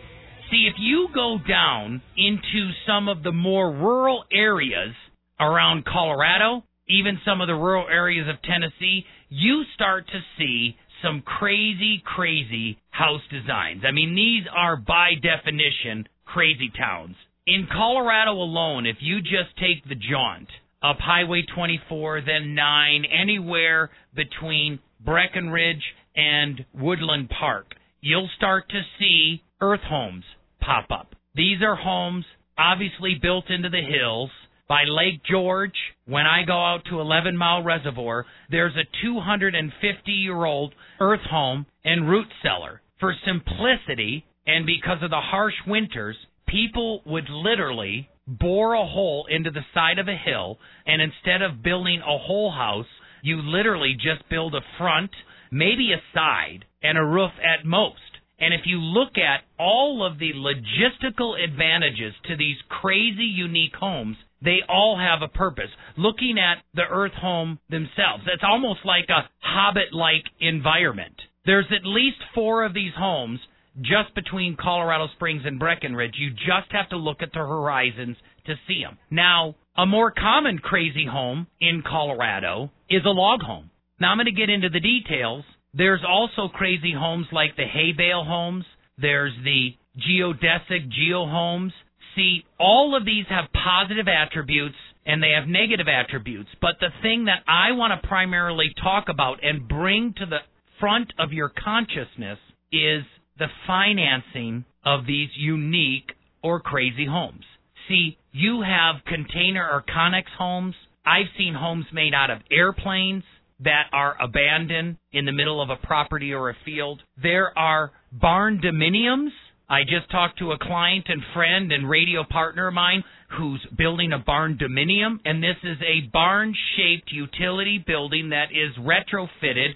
See, 0.52 0.70
if 0.70 0.76
you 0.78 1.08
go 1.12 1.39
down 1.39 2.04
into 2.15 2.70
some 2.86 3.10
of 3.10 3.24
the 3.24 3.32
more 3.32 3.72
rural 3.72 4.26
areas 4.32 4.94
around 5.39 5.84
Colorado, 5.84 6.63
even 6.88 7.17
some 7.26 7.41
of 7.41 7.48
the 7.48 7.56
rural 7.56 7.88
areas 7.89 8.28
of 8.30 8.39
Tennessee, 8.44 9.04
you 9.30 9.63
start 9.74 10.06
to 10.06 10.20
see 10.38 10.78
some 11.02 11.24
crazy, 11.26 12.04
crazy 12.06 12.78
house 12.91 13.26
designs. 13.32 13.82
I 13.88 13.91
mean, 13.91 14.13
these 14.13 14.44
are 14.56 14.78
by 14.78 15.13
definition 15.15 16.08
crazy 16.26 16.72
towns. 16.78 17.15
In 17.48 17.67
Colorado 17.74 18.34
alone, 18.34 18.86
if 18.86 18.98
you 19.00 19.20
just 19.22 19.58
take 19.58 19.84
the 19.89 19.96
jaunt 19.96 20.48
up 20.84 20.98
Highway 21.00 21.44
24, 21.56 22.22
then 22.22 22.56
9, 22.56 23.06
anywhere 23.06 23.89
between 24.15 24.80
Breckenridge 25.04 25.84
and 26.15 26.65
Woodland 26.74 27.30
Park, 27.30 27.74
you'll 28.02 28.30
start 28.38 28.70
to 28.70 28.82
see 29.00 29.44
earth 29.62 29.82
homes 29.88 30.24
pop 30.60 30.89
up. 30.91 31.15
These 31.36 31.62
are 31.62 31.76
homes 31.76 32.26
obviously 32.58 33.15
built 33.22 33.50
into 33.50 33.70
the 33.70 33.82
hills. 33.82 34.30
By 34.67 34.84
Lake 34.88 35.22
George, 35.30 35.76
when 36.06 36.26
I 36.26 36.44
go 36.46 36.54
out 36.54 36.84
to 36.89 37.02
11 37.02 37.36
Mile 37.36 37.62
Reservoir, 37.62 38.26
there's 38.50 38.76
a 38.76 38.88
250 39.04 40.12
year 40.12 40.46
old 40.46 40.74
earth 41.00 41.26
home 41.30 41.65
and 41.84 42.10
root 42.10 42.28
cellar. 42.41 42.82
For 43.00 43.13
simplicity 43.26 44.24
and 44.48 44.65
because 44.65 45.00
of 45.02 45.10
the 45.10 45.20
harsh 45.20 45.56
winters, 45.67 46.15
people 46.52 47.02
would 47.06 47.30
literally 47.30 48.10
bore 48.28 48.74
a 48.74 48.86
hole 48.86 49.26
into 49.30 49.52
the 49.52 49.66
side 49.74 50.00
of 50.00 50.08
a 50.08 50.16
hill, 50.16 50.58
and 50.86 51.02
instead 51.02 51.42
of 51.42 51.64
building 51.64 52.02
a 52.02 52.18
whole 52.18 52.52
house, 52.52 52.86
you 53.24 53.42
literally 53.42 53.94
just 53.96 54.28
build 54.30 54.56
a 54.56 54.62
front, 54.78 55.12
maybe 55.52 55.92
a 55.94 56.02
side, 56.14 56.66
and 56.84 56.98
a 56.98 57.04
roof 57.04 57.32
at 57.42 57.66
most. 57.66 58.00
And 58.40 58.54
if 58.54 58.62
you 58.66 58.80
look 58.80 59.18
at 59.18 59.42
all 59.60 60.04
of 60.06 60.18
the 60.18 60.32
logistical 60.34 61.36
advantages 61.42 62.14
to 62.28 62.36
these 62.36 62.58
crazy 62.70 63.26
unique 63.26 63.76
homes, 63.80 64.18
they 64.44 64.60
all 64.68 64.98
have 64.98 65.22
a 65.22 65.32
purpose. 65.32 65.70
Looking 65.96 66.38
at 66.40 66.64
the 66.74 66.90
earth 66.90 67.14
home 67.14 67.60
themselves, 67.70 68.24
it's 68.34 68.44
almost 68.44 68.80
like 68.84 69.10
a 69.10 69.30
hobbit 69.40 69.94
like 69.94 70.24
environment. 70.40 71.14
There's 71.46 71.68
at 71.70 71.86
least 71.86 72.18
four 72.34 72.66
of 72.66 72.74
these 72.74 72.94
homes 72.98 73.40
just 73.80 74.14
between 74.16 74.58
Colorado 74.60 75.08
Springs 75.16 75.44
and 75.46 75.60
Breckenridge. 75.60 76.16
You 76.18 76.32
just 76.32 76.72
have 76.72 76.90
to 76.90 76.98
look 76.98 77.22
at 77.22 77.32
the 77.32 77.40
horizons 77.40 78.18
to 78.46 78.56
see 78.68 78.82
them. 78.84 78.98
Now, 79.10 79.56
a 79.78 79.86
more 79.86 80.12
common 80.12 80.60
crazy 80.60 81.06
home 81.06 81.48
in 81.60 81.84
Colorado 81.88 82.72
is 82.90 83.04
a 83.06 83.10
log 83.10 83.42
home. 83.42 83.70
Now, 84.00 84.12
I'm 84.12 84.18
going 84.18 84.26
to 84.26 84.32
get 84.32 84.50
into 84.50 84.70
the 84.70 84.80
details. 84.80 85.46
There's 85.74 86.02
also 86.08 86.50
crazy 86.50 86.94
homes 86.94 87.28
like 87.32 87.56
the 87.56 87.66
hay 87.66 87.94
bale 87.96 88.26
homes. 88.26 88.66
There's 88.98 89.34
the 89.44 89.70
geodesic 89.98 90.90
geo 90.90 91.26
homes. 91.26 91.72
See, 92.16 92.44
all 92.60 92.98
of 92.98 93.06
these 93.06 93.26
have 93.30 93.46
positive 93.54 94.08
attributes 94.08 94.76
and 95.06 95.24
they 95.24 95.32
have 95.32 95.48
negative 95.48 95.88
attributes. 95.88 96.50
But 96.60 96.76
the 96.80 96.90
thing 97.02 97.26
that 97.26 97.44
I 97.48 97.72
want 97.72 98.00
to 98.00 98.08
primarily 98.08 98.74
talk 98.84 99.06
about 99.08 99.44
and 99.44 99.68
bring 99.68 100.14
to 100.18 100.26
the 100.26 100.40
front 100.80 101.14
of 101.18 101.32
your 101.32 101.50
consciousness 101.50 102.38
is 102.72 103.04
the 103.42 103.48
financing 103.66 104.64
of 104.86 105.08
these 105.08 105.30
unique 105.36 106.12
or 106.44 106.60
crazy 106.60 107.08
homes. 107.10 107.44
See, 107.90 108.16
you 108.32 108.62
have 108.62 109.04
container 109.08 109.68
or 109.68 109.84
connex 109.84 110.26
homes. 110.38 110.76
I've 111.04 111.26
seen 111.40 111.56
homes 111.56 111.86
made 111.92 112.14
out 112.14 112.30
of 112.30 112.38
airplanes 112.52 113.24
that 113.64 113.86
are 113.94 114.16
abandoned 114.22 114.98
in 115.12 115.26
the 115.26 115.32
middle 115.32 115.60
of 115.60 115.72
a 115.72 115.88
property 115.88 116.34
or 116.34 116.52
a 116.52 116.58
field. 116.64 117.02
There 117.22 117.58
are 117.58 117.92
barn 118.12 118.62
dominiums. 118.64 119.32
I 119.68 119.86
just 119.86 120.12
talked 120.12 120.38
to 120.38 120.52
a 120.52 120.60
client 120.60 121.06
and 121.10 121.24
friend 121.34 121.72
and 121.72 121.90
radio 121.90 122.24
partner 122.30 122.68
of 122.68 122.76
mine 122.76 123.04
who's 123.40 123.66
building 123.76 124.14
a 124.14 124.20
barn 124.20 124.60
dominium, 124.62 125.18
and 125.26 125.42
this 125.42 125.58
is 125.64 125.78
a 125.82 126.08
barn 126.14 126.54
shaped 126.78 127.12
utility 127.12 127.84
building 127.86 128.30
that 128.30 128.50
is 128.52 128.78
retrofitted 128.78 129.70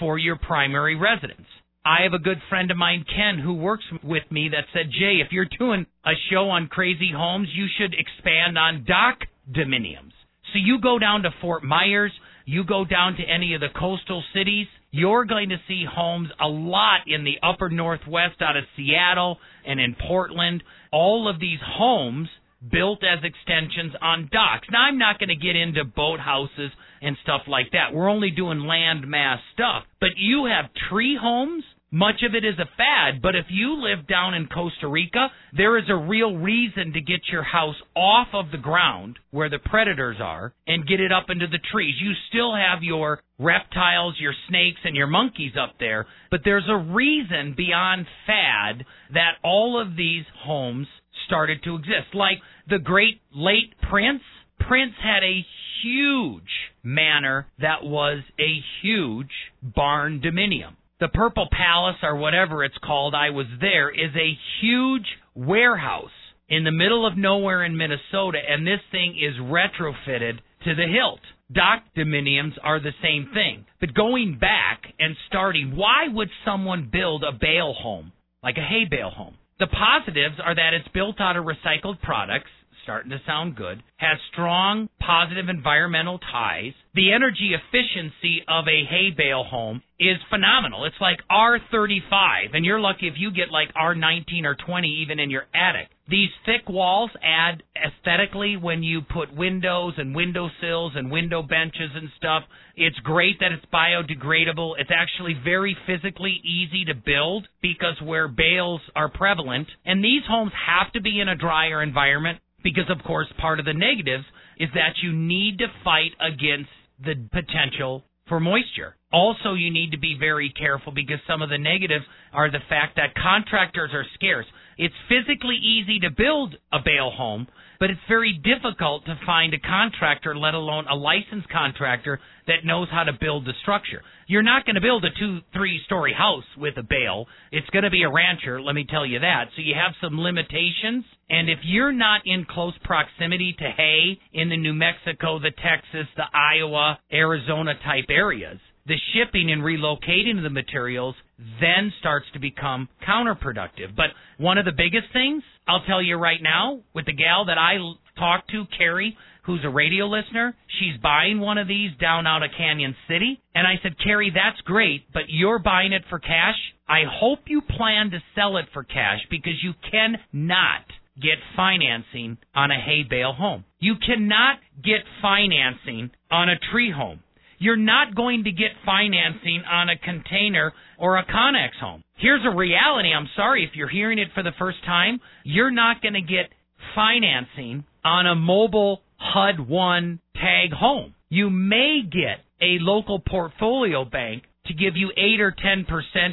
for 0.00 0.18
your 0.18 0.36
primary 0.36 0.96
residence. 0.96 1.46
I 1.84 2.02
have 2.02 2.12
a 2.12 2.22
good 2.22 2.40
friend 2.48 2.70
of 2.70 2.76
mine, 2.76 3.04
Ken, 3.08 3.40
who 3.42 3.54
works 3.54 3.84
with 4.04 4.22
me 4.30 4.48
that 4.50 4.66
said, 4.72 4.92
Jay, 4.92 5.18
if 5.24 5.32
you're 5.32 5.48
doing 5.58 5.84
a 6.04 6.12
show 6.30 6.48
on 6.48 6.68
crazy 6.68 7.10
homes, 7.14 7.48
you 7.52 7.66
should 7.76 7.94
expand 7.94 8.56
on 8.56 8.84
dock 8.86 9.18
dominiums. 9.50 10.12
So 10.52 10.60
you 10.64 10.80
go 10.80 11.00
down 11.00 11.22
to 11.22 11.30
Fort 11.40 11.64
Myers, 11.64 12.12
you 12.44 12.62
go 12.62 12.84
down 12.84 13.16
to 13.16 13.24
any 13.24 13.54
of 13.54 13.60
the 13.60 13.68
coastal 13.76 14.22
cities, 14.32 14.68
you're 14.92 15.24
going 15.24 15.48
to 15.48 15.56
see 15.66 15.84
homes 15.90 16.28
a 16.40 16.46
lot 16.46 17.00
in 17.08 17.24
the 17.24 17.38
upper 17.42 17.68
northwest 17.68 18.40
out 18.40 18.56
of 18.56 18.64
Seattle 18.76 19.38
and 19.66 19.80
in 19.80 19.96
Portland. 20.06 20.62
All 20.92 21.28
of 21.28 21.40
these 21.40 21.60
homes 21.64 22.28
built 22.70 23.00
as 23.02 23.24
extensions 23.24 23.94
on 24.00 24.28
docks. 24.32 24.68
Now, 24.70 24.82
I'm 24.82 24.98
not 24.98 25.18
going 25.18 25.28
to 25.28 25.36
get 25.36 25.56
into 25.56 25.84
boat 25.84 26.20
houses 26.20 26.70
and 27.00 27.16
stuff 27.22 27.42
like 27.48 27.72
that. 27.72 27.92
We're 27.92 28.08
only 28.08 28.30
doing 28.30 28.60
land 28.60 29.08
mass 29.08 29.40
stuff. 29.54 29.84
But 30.00 30.10
you 30.16 30.46
have 30.46 30.70
tree 30.88 31.18
homes. 31.20 31.64
Much 31.94 32.22
of 32.26 32.34
it 32.34 32.42
is 32.42 32.58
a 32.58 32.64
fad, 32.78 33.20
but 33.20 33.34
if 33.36 33.44
you 33.50 33.76
live 33.76 34.08
down 34.08 34.32
in 34.32 34.46
Costa 34.46 34.88
Rica, 34.88 35.28
there 35.54 35.76
is 35.76 35.84
a 35.90 35.94
real 35.94 36.34
reason 36.34 36.94
to 36.94 37.02
get 37.02 37.20
your 37.30 37.42
house 37.42 37.74
off 37.94 38.28
of 38.32 38.50
the 38.50 38.56
ground 38.56 39.18
where 39.30 39.50
the 39.50 39.58
predators 39.58 40.16
are 40.18 40.54
and 40.66 40.88
get 40.88 41.00
it 41.00 41.12
up 41.12 41.26
into 41.28 41.46
the 41.46 41.58
trees. 41.70 41.94
You 42.00 42.12
still 42.30 42.54
have 42.56 42.82
your 42.82 43.20
reptiles, 43.38 44.14
your 44.18 44.32
snakes, 44.48 44.80
and 44.84 44.96
your 44.96 45.06
monkeys 45.06 45.52
up 45.60 45.74
there, 45.78 46.06
but 46.30 46.40
there's 46.46 46.64
a 46.66 46.78
reason 46.78 47.52
beyond 47.54 48.06
fad 48.26 48.86
that 49.12 49.32
all 49.44 49.78
of 49.78 49.94
these 49.94 50.24
homes 50.46 50.86
started 51.26 51.62
to 51.64 51.76
exist. 51.76 52.14
Like 52.14 52.38
the 52.68 52.78
great 52.78 53.20
late 53.34 53.74
Prince, 53.88 54.22
Prince 54.60 54.94
had 55.02 55.22
a 55.22 55.44
huge 55.82 56.42
manor 56.82 57.46
that 57.58 57.82
was 57.84 58.22
a 58.38 58.62
huge 58.82 59.30
barn 59.62 60.20
dominium. 60.20 60.76
The 61.00 61.08
Purple 61.08 61.48
Palace, 61.50 61.96
or 62.02 62.16
whatever 62.16 62.62
it's 62.62 62.78
called, 62.84 63.14
I 63.14 63.30
was 63.30 63.46
there, 63.60 63.90
is 63.90 64.14
a 64.14 64.38
huge 64.60 65.06
warehouse 65.34 66.10
in 66.48 66.64
the 66.64 66.70
middle 66.70 67.06
of 67.06 67.16
nowhere 67.16 67.64
in 67.64 67.76
Minnesota, 67.76 68.38
and 68.48 68.66
this 68.66 68.80
thing 68.92 69.16
is 69.16 69.40
retrofitted 69.40 70.38
to 70.64 70.74
the 70.74 70.86
hilt. 70.86 71.20
Dock 71.52 71.82
dominiums 71.96 72.52
are 72.62 72.78
the 72.78 72.92
same 73.02 73.30
thing. 73.34 73.66
But 73.80 73.94
going 73.94 74.38
back 74.38 74.82
and 74.98 75.16
starting, 75.28 75.76
why 75.76 76.08
would 76.08 76.28
someone 76.44 76.88
build 76.92 77.24
a 77.24 77.32
bale 77.32 77.74
home, 77.74 78.12
like 78.42 78.56
a 78.56 78.60
hay 78.60 78.84
bale 78.88 79.10
home? 79.10 79.36
The 79.58 79.66
positives 79.66 80.36
are 80.44 80.54
that 80.54 80.74
it's 80.74 80.88
built 80.88 81.20
out 81.20 81.36
of 81.36 81.44
recycled 81.44 82.00
products, 82.00 82.50
starting 82.82 83.10
to 83.10 83.20
sound 83.26 83.54
good, 83.54 83.82
has 83.96 84.18
strong 84.32 84.88
positive 84.98 85.48
environmental 85.48 86.18
ties. 86.18 86.72
The 86.94 87.12
energy 87.12 87.54
efficiency 87.54 88.42
of 88.48 88.66
a 88.66 88.84
hay 88.84 89.10
bale 89.16 89.44
home 89.44 89.82
is 90.00 90.16
phenomenal. 90.30 90.84
It's 90.84 91.00
like 91.00 91.18
R35, 91.30 92.54
and 92.54 92.64
you're 92.64 92.80
lucky 92.80 93.06
if 93.06 93.14
you 93.16 93.30
get 93.30 93.52
like 93.52 93.72
R19 93.74 94.44
or 94.44 94.56
20 94.56 94.88
even 95.02 95.20
in 95.20 95.30
your 95.30 95.44
attic. 95.54 95.88
These 96.12 96.28
thick 96.44 96.68
walls 96.68 97.10
add 97.22 97.62
aesthetically 97.74 98.58
when 98.58 98.82
you 98.82 99.00
put 99.00 99.34
windows 99.34 99.94
and 99.96 100.14
window 100.14 100.50
sills 100.60 100.92
and 100.94 101.10
window 101.10 101.40
benches 101.40 101.88
and 101.94 102.10
stuff. 102.18 102.42
It's 102.76 102.98
great 102.98 103.40
that 103.40 103.50
it's 103.50 103.64
biodegradable. 103.72 104.74
It's 104.78 104.90
actually 104.94 105.40
very 105.42 105.74
physically 105.86 106.38
easy 106.44 106.84
to 106.84 106.94
build 106.94 107.48
because 107.62 107.96
where 108.02 108.28
bales 108.28 108.82
are 108.94 109.08
prevalent, 109.08 109.68
and 109.86 110.04
these 110.04 110.20
homes 110.28 110.52
have 110.68 110.92
to 110.92 111.00
be 111.00 111.18
in 111.18 111.28
a 111.28 111.34
drier 111.34 111.82
environment 111.82 112.40
because, 112.62 112.90
of 112.90 113.02
course, 113.06 113.28
part 113.38 113.58
of 113.58 113.64
the 113.64 113.72
negatives 113.72 114.26
is 114.58 114.68
that 114.74 115.02
you 115.02 115.14
need 115.14 115.60
to 115.60 115.66
fight 115.82 116.12
against 116.20 116.68
the 117.02 117.14
potential 117.32 118.04
for 118.28 118.38
moisture. 118.38 118.96
Also, 119.12 119.54
you 119.54 119.70
need 119.70 119.92
to 119.92 119.98
be 119.98 120.16
very 120.18 120.52
careful 120.58 120.92
because 120.92 121.18
some 121.26 121.40
of 121.40 121.48
the 121.48 121.58
negatives 121.58 122.04
are 122.32 122.50
the 122.50 122.64
fact 122.68 122.96
that 122.96 123.14
contractors 123.14 123.90
are 123.94 124.04
scarce. 124.14 124.46
It's 124.78 124.94
physically 125.08 125.56
easy 125.56 126.00
to 126.00 126.10
build 126.10 126.56
a 126.72 126.78
bale 126.84 127.10
home, 127.10 127.46
but 127.78 127.90
it's 127.90 128.00
very 128.08 128.32
difficult 128.32 129.04
to 129.06 129.18
find 129.26 129.52
a 129.54 129.58
contractor, 129.58 130.36
let 130.36 130.54
alone 130.54 130.86
a 130.88 130.94
licensed 130.94 131.48
contractor, 131.48 132.20
that 132.46 132.64
knows 132.64 132.88
how 132.90 133.04
to 133.04 133.12
build 133.12 133.44
the 133.44 133.52
structure. 133.62 134.02
You're 134.26 134.42
not 134.42 134.64
going 134.64 134.76
to 134.76 134.80
build 134.80 135.04
a 135.04 135.10
two, 135.18 135.40
three 135.52 135.80
story 135.84 136.14
house 136.16 136.44
with 136.56 136.76
a 136.76 136.82
bale. 136.82 137.26
It's 137.50 137.68
going 137.70 137.84
to 137.84 137.90
be 137.90 138.04
a 138.04 138.10
rancher, 138.10 138.62
let 138.62 138.74
me 138.74 138.86
tell 138.88 139.04
you 139.04 139.18
that. 139.18 139.46
So 139.56 139.62
you 139.62 139.74
have 139.74 139.94
some 140.00 140.18
limitations. 140.20 141.04
And 141.28 141.50
if 141.50 141.58
you're 141.64 141.92
not 141.92 142.22
in 142.24 142.46
close 142.48 142.74
proximity 142.84 143.54
to 143.58 143.70
hay 143.76 144.18
in 144.32 144.48
the 144.48 144.56
New 144.56 144.74
Mexico, 144.74 145.38
the 145.38 145.50
Texas, 145.50 146.06
the 146.16 146.24
Iowa, 146.32 146.98
Arizona 147.12 147.74
type 147.84 148.06
areas, 148.10 148.58
the 148.86 148.96
shipping 149.12 149.50
and 149.50 149.62
relocating 149.62 150.36
of 150.36 150.42
the 150.42 150.50
materials 150.50 151.14
then 151.60 151.92
starts 152.00 152.26
to 152.32 152.38
become 152.38 152.88
counterproductive. 153.06 153.94
But 153.96 154.10
one 154.38 154.58
of 154.58 154.64
the 154.64 154.72
biggest 154.72 155.12
things 155.12 155.42
I'll 155.68 155.84
tell 155.84 156.02
you 156.02 156.16
right 156.16 156.42
now 156.42 156.80
with 156.94 157.06
the 157.06 157.12
gal 157.12 157.46
that 157.46 157.58
I 157.58 157.76
talked 158.18 158.50
to, 158.50 158.64
Carrie, 158.76 159.16
who's 159.44 159.60
a 159.64 159.68
radio 159.68 160.06
listener, 160.06 160.54
she's 160.78 161.00
buying 161.00 161.40
one 161.40 161.58
of 161.58 161.68
these 161.68 161.90
down 162.00 162.26
out 162.26 162.42
of 162.42 162.50
Cañon 162.58 162.94
City. 163.08 163.40
And 163.54 163.66
I 163.66 163.74
said, 163.82 163.96
Carrie, 164.02 164.32
that's 164.34 164.60
great, 164.62 165.02
but 165.12 165.22
you're 165.28 165.58
buying 165.58 165.92
it 165.92 166.02
for 166.08 166.18
cash. 166.18 166.56
I 166.88 167.02
hope 167.08 167.40
you 167.46 167.60
plan 167.60 168.10
to 168.10 168.18
sell 168.34 168.56
it 168.56 168.66
for 168.72 168.84
cash 168.84 169.20
because 169.30 169.62
you 169.62 169.72
cannot 169.90 170.84
get 171.20 171.38
financing 171.56 172.38
on 172.54 172.70
a 172.70 172.80
hay 172.80 173.02
bale 173.08 173.32
home. 173.32 173.64
You 173.78 173.94
cannot 174.04 174.58
get 174.82 175.00
financing 175.20 176.10
on 176.30 176.48
a 176.48 176.58
tree 176.72 176.92
home. 176.94 177.20
You're 177.62 177.76
not 177.76 178.16
going 178.16 178.42
to 178.42 178.50
get 178.50 178.70
financing 178.84 179.62
on 179.70 179.88
a 179.88 179.96
container 179.96 180.72
or 180.98 181.16
a 181.16 181.24
Connex 181.24 181.78
home. 181.80 182.02
Here's 182.16 182.44
a 182.44 182.56
reality. 182.56 183.10
I'm 183.14 183.28
sorry 183.36 183.62
if 183.62 183.76
you're 183.76 183.88
hearing 183.88 184.18
it 184.18 184.30
for 184.34 184.42
the 184.42 184.50
first 184.58 184.78
time. 184.84 185.20
You're 185.44 185.70
not 185.70 186.02
going 186.02 186.14
to 186.14 186.22
get 186.22 186.50
financing 186.96 187.84
on 188.04 188.26
a 188.26 188.34
mobile 188.34 189.02
HUD 189.16 189.60
1 189.60 190.20
tag 190.34 190.72
home. 190.72 191.14
You 191.28 191.50
may 191.50 192.00
get 192.02 192.40
a 192.60 192.80
local 192.80 193.20
portfolio 193.20 194.04
bank 194.04 194.42
to 194.66 194.74
give 194.74 194.96
you 194.96 195.10
8 195.16 195.40
or 195.40 195.52
10% 195.52 195.84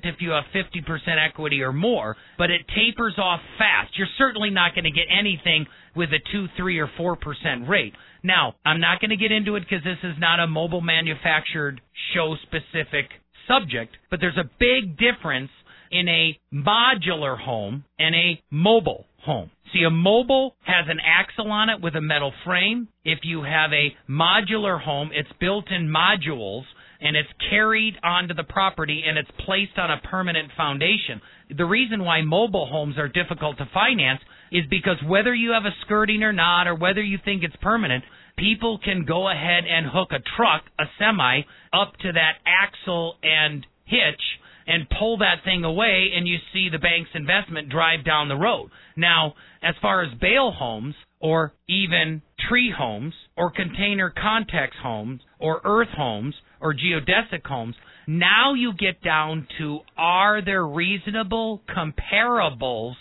if 0.03 0.15
you 0.19 0.31
have 0.31 0.43
50% 0.53 1.27
equity 1.27 1.61
or 1.61 1.73
more, 1.73 2.15
but 2.37 2.51
it 2.51 2.61
tapers 2.75 3.15
off 3.17 3.39
fast. 3.57 3.97
You're 3.97 4.07
certainly 4.17 4.49
not 4.49 4.75
going 4.75 4.85
to 4.85 4.91
get 4.91 5.05
anything 5.09 5.65
with 5.95 6.09
a 6.09 6.19
2, 6.31 6.47
3 6.55 6.79
or 6.79 6.87
4% 6.87 7.67
rate. 7.67 7.93
Now, 8.23 8.55
I'm 8.65 8.79
not 8.79 9.01
going 9.01 9.09
to 9.09 9.17
get 9.17 9.31
into 9.31 9.55
it 9.55 9.61
because 9.61 9.83
this 9.83 9.97
is 10.03 10.15
not 10.19 10.39
a 10.39 10.47
mobile 10.47 10.81
manufactured 10.81 11.81
show 12.13 12.35
specific 12.43 13.09
subject, 13.47 13.97
but 14.11 14.19
there's 14.19 14.37
a 14.37 14.49
big 14.59 14.97
difference 14.97 15.49
in 15.91 16.07
a 16.07 16.37
modular 16.53 17.37
home 17.37 17.83
and 17.97 18.13
a 18.13 18.39
mobile 18.51 19.05
home. 19.23 19.49
See, 19.73 19.83
a 19.83 19.89
mobile 19.89 20.55
has 20.65 20.85
an 20.87 20.99
axle 21.03 21.51
on 21.51 21.69
it 21.69 21.81
with 21.81 21.95
a 21.95 22.01
metal 22.01 22.33
frame. 22.45 22.87
If 23.03 23.19
you 23.23 23.43
have 23.43 23.71
a 23.71 23.95
modular 24.09 24.81
home, 24.81 25.09
it's 25.13 25.29
built 25.39 25.65
in 25.71 25.87
modules 25.87 26.63
and 27.01 27.15
it's 27.15 27.29
carried 27.49 27.95
onto 28.03 28.33
the 28.33 28.43
property 28.43 29.03
and 29.07 29.17
it's 29.17 29.29
placed 29.45 29.77
on 29.77 29.91
a 29.91 30.01
permanent 30.07 30.51
foundation. 30.55 31.21
The 31.55 31.65
reason 31.65 32.03
why 32.03 32.21
mobile 32.21 32.67
homes 32.67 32.97
are 32.97 33.07
difficult 33.07 33.57
to 33.57 33.69
finance 33.73 34.21
is 34.51 34.65
because 34.69 34.97
whether 35.05 35.33
you 35.33 35.51
have 35.51 35.65
a 35.65 35.75
skirting 35.85 36.23
or 36.23 36.33
not, 36.33 36.67
or 36.67 36.75
whether 36.75 37.01
you 37.01 37.17
think 37.23 37.43
it's 37.43 37.55
permanent, 37.61 38.03
people 38.37 38.79
can 38.83 39.05
go 39.05 39.29
ahead 39.29 39.63
and 39.69 39.85
hook 39.85 40.09
a 40.11 40.19
truck, 40.35 40.63
a 40.79 40.85
semi, 40.97 41.41
up 41.73 41.93
to 42.01 42.11
that 42.11 42.33
axle 42.45 43.15
and 43.23 43.65
hitch 43.85 44.21
and 44.67 44.87
pull 44.99 45.17
that 45.17 45.43
thing 45.43 45.63
away, 45.63 46.09
and 46.15 46.27
you 46.27 46.37
see 46.53 46.69
the 46.71 46.77
bank's 46.77 47.09
investment 47.15 47.69
drive 47.69 48.05
down 48.05 48.29
the 48.29 48.35
road. 48.35 48.69
Now, 48.95 49.33
as 49.63 49.73
far 49.81 50.03
as 50.03 50.13
bale 50.21 50.51
homes, 50.51 50.93
or 51.19 51.53
even 51.67 52.21
tree 52.47 52.71
homes, 52.75 53.13
or 53.35 53.51
container 53.51 54.13
conex 54.15 54.69
homes, 54.81 55.21
or 55.39 55.59
earth 55.65 55.89
homes, 55.97 56.35
or 56.59 56.73
geodesic 56.73 57.45
homes, 57.45 57.75
now 58.07 58.53
you 58.53 58.73
get 58.73 59.01
down 59.03 59.47
to 59.57 59.79
are 59.97 60.43
there 60.43 60.65
reasonable 60.65 61.61
comparables 61.69 62.95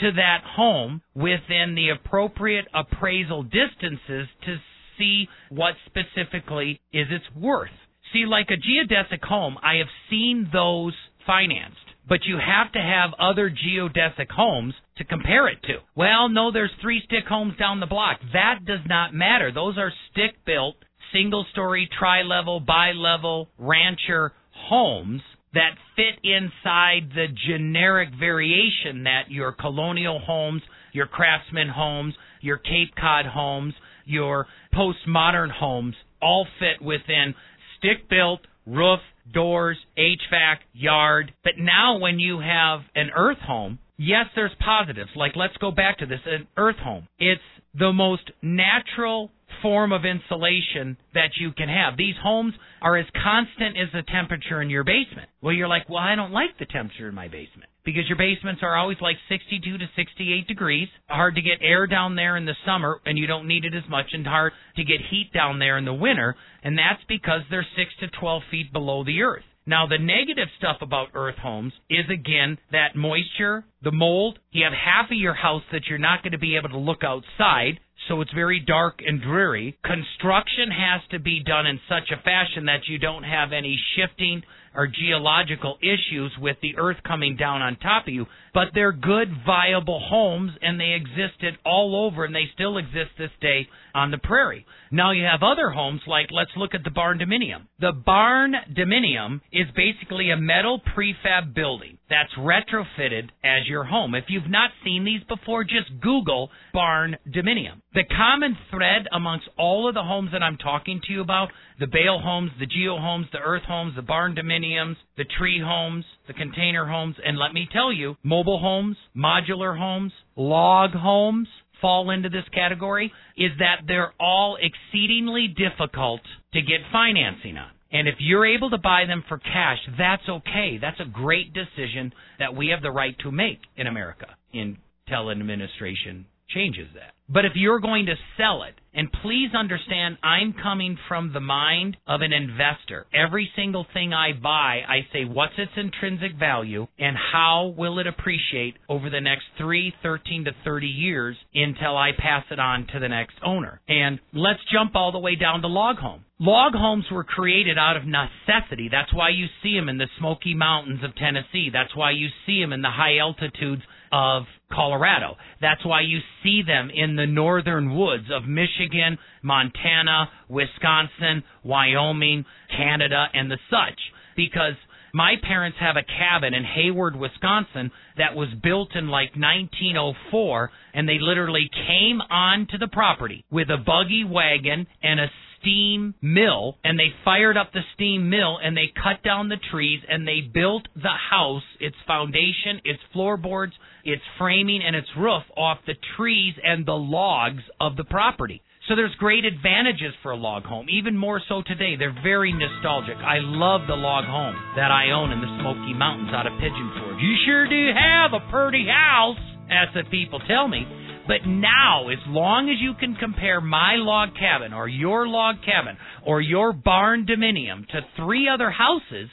to 0.00 0.12
that 0.12 0.40
home 0.44 1.02
within 1.14 1.74
the 1.74 1.90
appropriate 1.90 2.66
appraisal 2.74 3.42
distances 3.42 4.28
to 4.44 4.56
see 4.98 5.28
what 5.50 5.74
specifically 5.86 6.80
is 6.92 7.06
its 7.10 7.24
worth. 7.36 7.70
See, 8.12 8.24
like 8.26 8.48
a 8.50 8.56
geodesic 8.56 9.24
home, 9.24 9.56
I 9.62 9.76
have 9.76 9.88
seen 10.08 10.48
those 10.52 10.94
financed, 11.26 11.76
but 12.08 12.20
you 12.24 12.38
have 12.38 12.72
to 12.72 12.78
have 12.78 13.10
other 13.18 13.50
geodesic 13.50 14.30
homes 14.30 14.74
to 14.98 15.04
compare 15.04 15.48
it 15.48 15.62
to. 15.64 15.78
Well, 15.96 16.28
no, 16.28 16.52
there's 16.52 16.70
three 16.80 17.02
stick 17.04 17.24
homes 17.28 17.54
down 17.58 17.80
the 17.80 17.86
block. 17.86 18.20
That 18.32 18.60
does 18.64 18.86
not 18.86 19.14
matter. 19.14 19.50
Those 19.52 19.78
are 19.78 19.92
stick 20.12 20.36
built, 20.46 20.76
single 21.14 21.46
story, 21.52 21.88
tri 21.98 22.22
level, 22.22 22.60
bi 22.60 22.92
level, 22.92 23.48
rancher 23.58 24.32
homes 24.50 25.22
that 25.54 25.76
fit 25.94 26.18
inside 26.24 27.10
the 27.14 27.26
generic 27.48 28.08
variation 28.18 29.04
that 29.04 29.30
your 29.30 29.52
colonial 29.52 30.18
homes, 30.18 30.62
your 30.92 31.06
craftsman 31.06 31.68
homes, 31.68 32.14
your 32.40 32.58
Cape 32.58 32.94
Cod 33.00 33.26
homes, 33.26 33.74
your 34.04 34.46
postmodern 34.74 35.50
homes 35.50 35.94
all 36.20 36.46
fit 36.58 36.84
within 36.84 37.34
stick 37.78 38.08
built, 38.08 38.40
roof, 38.66 39.00
doors, 39.32 39.78
HVAC, 39.96 40.56
yard. 40.72 41.32
But 41.44 41.54
now 41.58 41.98
when 41.98 42.18
you 42.18 42.40
have 42.40 42.80
an 42.94 43.10
earth 43.16 43.38
home, 43.38 43.78
yes, 43.96 44.26
there's 44.34 44.52
positives. 44.64 45.10
Like 45.16 45.32
let's 45.36 45.56
go 45.58 45.70
back 45.70 45.98
to 45.98 46.06
this, 46.06 46.20
an 46.26 46.46
earth 46.56 46.76
home. 46.76 47.08
It's 47.18 47.40
the 47.78 47.92
most 47.92 48.30
natural 48.42 49.30
form 49.62 49.92
of 49.92 50.04
insulation 50.04 50.96
that 51.14 51.30
you 51.38 51.52
can 51.52 51.68
have. 51.68 51.96
These 51.96 52.14
homes 52.22 52.54
are 52.82 52.96
as 52.96 53.06
constant 53.14 53.76
as 53.76 53.88
the 53.92 54.02
temperature 54.02 54.60
in 54.60 54.70
your 54.70 54.84
basement. 54.84 55.28
Well, 55.40 55.54
you're 55.54 55.68
like, 55.68 55.88
well, 55.88 55.98
I 55.98 56.14
don't 56.14 56.32
like 56.32 56.58
the 56.58 56.66
temperature 56.66 57.08
in 57.08 57.14
my 57.14 57.28
basement 57.28 57.70
because 57.84 58.04
your 58.08 58.18
basements 58.18 58.62
are 58.62 58.76
always 58.76 58.98
like 59.00 59.16
62 59.28 59.78
to 59.78 59.86
68 59.96 60.46
degrees. 60.48 60.88
Hard 61.08 61.34
to 61.34 61.42
get 61.42 61.58
air 61.60 61.86
down 61.86 62.16
there 62.16 62.36
in 62.36 62.46
the 62.46 62.54
summer, 62.66 63.00
and 63.04 63.18
you 63.18 63.26
don't 63.26 63.46
need 63.46 63.64
it 63.64 63.74
as 63.74 63.88
much, 63.88 64.06
and 64.12 64.26
hard 64.26 64.52
to 64.76 64.84
get 64.84 65.00
heat 65.10 65.30
down 65.34 65.58
there 65.58 65.78
in 65.78 65.84
the 65.84 65.94
winter, 65.94 66.34
and 66.62 66.78
that's 66.78 67.02
because 67.08 67.42
they're 67.50 67.66
6 67.76 67.90
to 68.00 68.18
12 68.18 68.42
feet 68.50 68.72
below 68.72 69.04
the 69.04 69.22
earth. 69.22 69.44
Now, 69.66 69.86
the 69.86 69.98
negative 69.98 70.48
stuff 70.58 70.76
about 70.82 71.08
earth 71.14 71.36
homes 71.36 71.72
is 71.88 72.04
again 72.12 72.58
that 72.72 72.96
moisture, 72.96 73.64
the 73.82 73.92
mold. 73.92 74.38
You 74.50 74.64
have 74.64 74.74
half 74.74 75.10
of 75.10 75.16
your 75.16 75.34
house 75.34 75.62
that 75.72 75.86
you're 75.88 75.98
not 75.98 76.22
going 76.22 76.32
to 76.32 76.38
be 76.38 76.56
able 76.56 76.68
to 76.70 76.78
look 76.78 77.02
outside 77.02 77.80
so 78.08 78.20
it's 78.20 78.32
very 78.32 78.60
dark 78.60 79.00
and 79.06 79.20
dreary. 79.22 79.78
Construction 79.84 80.70
has 80.70 81.00
to 81.10 81.18
be 81.18 81.42
done 81.42 81.66
in 81.66 81.80
such 81.88 82.10
a 82.12 82.22
fashion 82.22 82.66
that 82.66 82.86
you 82.86 82.98
don't 82.98 83.22
have 83.22 83.52
any 83.52 83.78
shifting 83.96 84.42
or 84.74 84.86
geological 84.88 85.78
issues 85.80 86.32
with 86.38 86.56
the 86.60 86.76
earth 86.76 86.96
coming 87.06 87.36
down 87.36 87.62
on 87.62 87.76
top 87.76 88.06
of 88.08 88.12
you, 88.12 88.26
but 88.52 88.68
they're 88.74 88.92
good, 88.92 89.28
viable 89.46 90.00
homes, 90.00 90.50
and 90.60 90.78
they 90.80 90.92
existed 90.92 91.56
all 91.64 92.04
over, 92.06 92.24
and 92.24 92.34
they 92.34 92.50
still 92.52 92.76
exist 92.76 93.10
this 93.16 93.30
day 93.40 93.68
on 93.94 94.10
the 94.10 94.18
prairie. 94.18 94.66
Now 94.90 95.12
you 95.12 95.24
have 95.24 95.42
other 95.42 95.70
homes 95.70 96.00
like 96.06 96.26
let's 96.30 96.50
look 96.56 96.74
at 96.74 96.84
the 96.84 96.90
barn 96.90 97.18
dominium. 97.18 97.66
The 97.80 97.92
barn 97.92 98.54
dominium 98.76 99.40
is 99.52 99.66
basically 99.74 100.30
a 100.30 100.36
metal 100.36 100.80
prefab 100.94 101.54
building 101.54 101.98
that's 102.10 102.32
retrofitted 102.38 103.30
as 103.42 103.66
your 103.66 103.84
home. 103.84 104.14
If 104.14 104.24
you've 104.28 104.50
not 104.50 104.70
seen 104.84 105.04
these 105.04 105.22
before, 105.28 105.64
just 105.64 106.00
Google 106.00 106.50
barn 106.72 107.16
dominium. 107.28 107.80
The 107.94 108.04
common 108.04 108.56
thread 108.70 109.06
amongst 109.12 109.48
all 109.58 109.88
of 109.88 109.94
the 109.94 110.02
homes 110.02 110.30
that 110.32 110.42
I'm 110.42 110.56
talking 110.58 111.00
to 111.06 111.12
you 111.12 111.20
about, 111.20 111.48
the 111.80 111.86
bale 111.86 112.20
homes, 112.22 112.50
the 112.58 112.66
geo 112.66 112.98
homes, 112.98 113.26
the 113.32 113.38
earth 113.38 113.64
homes, 113.66 113.94
the 113.96 114.02
barn 114.02 114.34
dominiums, 114.34 114.96
the 115.16 115.24
tree 115.38 115.62
homes, 115.64 116.04
the 116.26 116.34
container 116.34 116.86
homes, 116.86 117.16
and 117.24 117.38
let 117.38 117.52
me 117.52 117.68
tell 117.72 117.92
you, 117.92 118.16
mobile 118.22 118.60
homes, 118.60 118.96
modular 119.16 119.76
homes, 119.76 120.12
log 120.36 120.90
homes, 120.92 121.48
fall 121.84 122.08
into 122.08 122.30
this 122.30 122.48
category 122.54 123.12
is 123.36 123.50
that 123.58 123.82
they're 123.86 124.14
all 124.18 124.56
exceedingly 124.56 125.48
difficult 125.48 126.22
to 126.54 126.62
get 126.62 126.80
financing 126.90 127.58
on. 127.58 127.68
And 127.92 128.08
if 128.08 128.14
you're 128.20 128.46
able 128.46 128.70
to 128.70 128.78
buy 128.78 129.04
them 129.06 129.22
for 129.28 129.36
cash, 129.36 129.78
that's 129.98 130.26
okay. 130.26 130.78
That's 130.80 130.98
a 130.98 131.04
great 131.04 131.52
decision 131.52 132.14
that 132.38 132.56
we 132.56 132.68
have 132.68 132.80
the 132.80 132.90
right 132.90 133.14
to 133.20 133.30
make 133.30 133.58
in 133.76 133.86
America 133.86 134.28
until 134.54 135.28
an 135.28 135.40
administration 135.40 136.24
changes 136.48 136.88
that. 136.94 137.13
But 137.28 137.44
if 137.44 137.52
you're 137.54 137.80
going 137.80 138.06
to 138.06 138.14
sell 138.36 138.62
it, 138.64 138.74
and 138.94 139.10
please 139.10 139.50
understand, 139.58 140.18
I'm 140.22 140.54
coming 140.62 140.96
from 141.08 141.32
the 141.32 141.40
mind 141.40 141.96
of 142.06 142.20
an 142.20 142.32
investor. 142.32 143.06
Every 143.12 143.50
single 143.56 143.86
thing 143.92 144.12
I 144.12 144.32
buy, 144.32 144.82
I 144.88 145.06
say, 145.12 145.24
what's 145.24 145.54
its 145.58 145.72
intrinsic 145.76 146.38
value 146.38 146.86
and 146.98 147.16
how 147.16 147.74
will 147.76 147.98
it 147.98 148.06
appreciate 148.06 148.76
over 148.88 149.10
the 149.10 149.20
next 149.20 149.44
3, 149.58 149.92
13 150.02 150.44
to 150.44 150.52
30 150.64 150.86
years 150.86 151.36
until 151.54 151.96
I 151.96 152.10
pass 152.16 152.44
it 152.50 152.60
on 152.60 152.86
to 152.92 153.00
the 153.00 153.08
next 153.08 153.34
owner. 153.44 153.80
And 153.88 154.20
let's 154.32 154.60
jump 154.72 154.94
all 154.94 155.10
the 155.10 155.18
way 155.18 155.34
down 155.34 155.62
to 155.62 155.68
log 155.68 155.96
home. 155.96 156.24
Log 156.38 156.74
homes 156.74 157.06
were 157.10 157.24
created 157.24 157.78
out 157.78 157.96
of 157.96 158.04
necessity. 158.04 158.88
That's 158.90 159.14
why 159.14 159.30
you 159.30 159.46
see 159.62 159.74
them 159.76 159.88
in 159.88 159.98
the 159.98 160.08
Smoky 160.18 160.54
Mountains 160.54 161.02
of 161.02 161.16
Tennessee. 161.16 161.70
That's 161.72 161.96
why 161.96 162.10
you 162.10 162.28
see 162.46 162.60
them 162.60 162.72
in 162.72 162.82
the 162.82 162.90
high 162.90 163.18
altitudes 163.18 163.82
of 164.14 164.44
Colorado. 164.72 165.36
That's 165.60 165.84
why 165.84 166.02
you 166.02 166.20
see 166.44 166.62
them 166.64 166.88
in 166.94 167.16
the 167.16 167.26
northern 167.26 167.96
woods 167.98 168.26
of 168.32 168.44
Michigan, 168.44 169.18
Montana, 169.42 170.30
Wisconsin, 170.48 171.42
Wyoming, 171.64 172.44
Canada, 172.76 173.26
and 173.34 173.50
the 173.50 173.58
such. 173.68 173.98
Because 174.36 174.74
my 175.14 175.36
parents 175.40 175.78
have 175.80 175.96
a 175.96 176.02
cabin 176.02 176.54
in 176.54 176.64
Hayward, 176.64 177.14
Wisconsin 177.14 177.92
that 178.18 178.34
was 178.34 178.48
built 178.62 178.96
in 178.96 179.06
like 179.06 179.30
1904, 179.36 180.70
and 180.92 181.08
they 181.08 181.18
literally 181.20 181.70
came 181.72 182.20
onto 182.20 182.76
the 182.78 182.88
property 182.88 183.44
with 183.48 183.70
a 183.70 183.78
buggy 183.78 184.24
wagon 184.24 184.88
and 185.02 185.20
a 185.20 185.26
steam 185.60 186.14
mill 186.20 186.76
and 186.84 186.98
they 186.98 187.08
fired 187.24 187.56
up 187.56 187.72
the 187.72 187.80
steam 187.94 188.28
mill 188.28 188.58
and 188.62 188.76
they 188.76 188.92
cut 189.02 189.22
down 189.24 189.48
the 189.48 189.56
trees 189.70 190.00
and 190.08 190.28
they 190.28 190.40
built 190.42 190.86
the 190.94 191.16
house, 191.30 191.62
its 191.80 191.96
foundation, 192.06 192.80
its 192.84 193.00
floorboards, 193.12 193.72
its 194.04 194.22
framing, 194.36 194.82
and 194.84 194.94
its 194.94 195.08
roof 195.16 195.42
off 195.56 195.78
the 195.86 195.94
trees 196.16 196.54
and 196.62 196.84
the 196.84 196.92
logs 196.92 197.62
of 197.80 197.96
the 197.96 198.04
property. 198.04 198.62
So 198.88 198.94
there's 198.94 199.14
great 199.16 199.46
advantages 199.46 200.12
for 200.22 200.32
a 200.32 200.36
log 200.36 200.64
home, 200.64 200.88
even 200.90 201.16
more 201.16 201.40
so 201.48 201.62
today. 201.66 201.96
They're 201.96 202.14
very 202.22 202.52
nostalgic. 202.52 203.16
I 203.16 203.38
love 203.40 203.88
the 203.88 203.96
log 203.96 204.26
home 204.26 204.54
that 204.76 204.90
I 204.90 205.10
own 205.10 205.32
in 205.32 205.40
the 205.40 205.56
Smoky 205.58 205.94
Mountains 205.94 206.28
out 206.34 206.46
of 206.46 206.52
Pigeon 206.60 206.92
Forge. 207.00 207.22
You 207.22 207.34
sure 207.46 207.66
do 207.66 207.92
have 207.96 208.34
a 208.34 208.44
pretty 208.50 208.86
house, 208.86 209.40
as 209.70 209.88
the 209.94 210.04
people 210.10 210.38
tell 210.46 210.68
me. 210.68 210.84
But 211.26 211.46
now, 211.46 212.10
as 212.10 212.18
long 212.28 212.68
as 212.68 212.76
you 212.78 212.92
can 213.00 213.14
compare 213.14 213.62
my 213.62 213.94
log 213.96 214.36
cabin 214.38 214.74
or 214.74 214.86
your 214.86 215.26
log 215.26 215.56
cabin 215.64 215.96
or 216.26 216.42
your 216.42 216.74
barn 216.74 217.24
dominium 217.24 217.88
to 217.88 218.00
three 218.16 218.50
other 218.52 218.70
houses, 218.70 219.30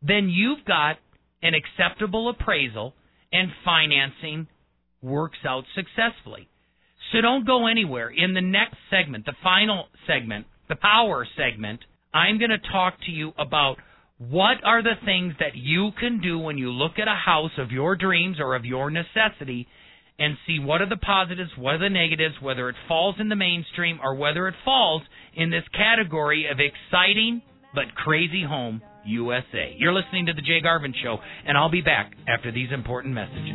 then 0.00 0.28
you've 0.28 0.64
got 0.64 0.98
an 1.42 1.54
acceptable 1.54 2.28
appraisal 2.28 2.94
and 3.32 3.50
financing 3.64 4.46
works 5.02 5.38
out 5.44 5.64
successfully. 5.74 6.48
So 7.12 7.20
don't 7.20 7.46
go 7.46 7.66
anywhere. 7.66 8.10
In 8.10 8.34
the 8.34 8.40
next 8.40 8.76
segment, 8.90 9.24
the 9.26 9.34
final 9.42 9.86
segment, 10.06 10.46
the 10.68 10.76
power 10.76 11.26
segment, 11.36 11.80
I'm 12.12 12.38
going 12.38 12.50
to 12.50 12.72
talk 12.72 12.94
to 13.06 13.10
you 13.10 13.32
about 13.38 13.76
what 14.18 14.56
are 14.64 14.82
the 14.82 14.94
things 15.04 15.34
that 15.40 15.54
you 15.54 15.90
can 16.00 16.20
do 16.20 16.38
when 16.38 16.56
you 16.58 16.70
look 16.70 16.92
at 16.98 17.08
a 17.08 17.14
house 17.14 17.50
of 17.58 17.70
your 17.70 17.96
dreams 17.96 18.38
or 18.40 18.54
of 18.54 18.64
your 18.64 18.90
necessity 18.90 19.68
and 20.18 20.36
see 20.46 20.58
what 20.58 20.80
are 20.80 20.88
the 20.88 20.96
positives, 20.96 21.50
what 21.58 21.74
are 21.74 21.78
the 21.78 21.90
negatives, 21.90 22.34
whether 22.40 22.70
it 22.70 22.76
falls 22.88 23.16
in 23.18 23.28
the 23.28 23.36
mainstream 23.36 24.00
or 24.02 24.14
whether 24.14 24.48
it 24.48 24.54
falls 24.64 25.02
in 25.34 25.50
this 25.50 25.64
category 25.74 26.46
of 26.50 26.58
exciting 26.58 27.42
but 27.74 27.94
crazy 27.94 28.42
home 28.42 28.80
USA. 29.04 29.74
You're 29.76 29.92
listening 29.92 30.26
to 30.26 30.32
the 30.32 30.40
Jay 30.40 30.60
Garvin 30.62 30.94
Show, 31.02 31.18
and 31.46 31.56
I'll 31.56 31.70
be 31.70 31.82
back 31.82 32.12
after 32.26 32.50
these 32.50 32.72
important 32.72 33.14
messages. 33.14 33.54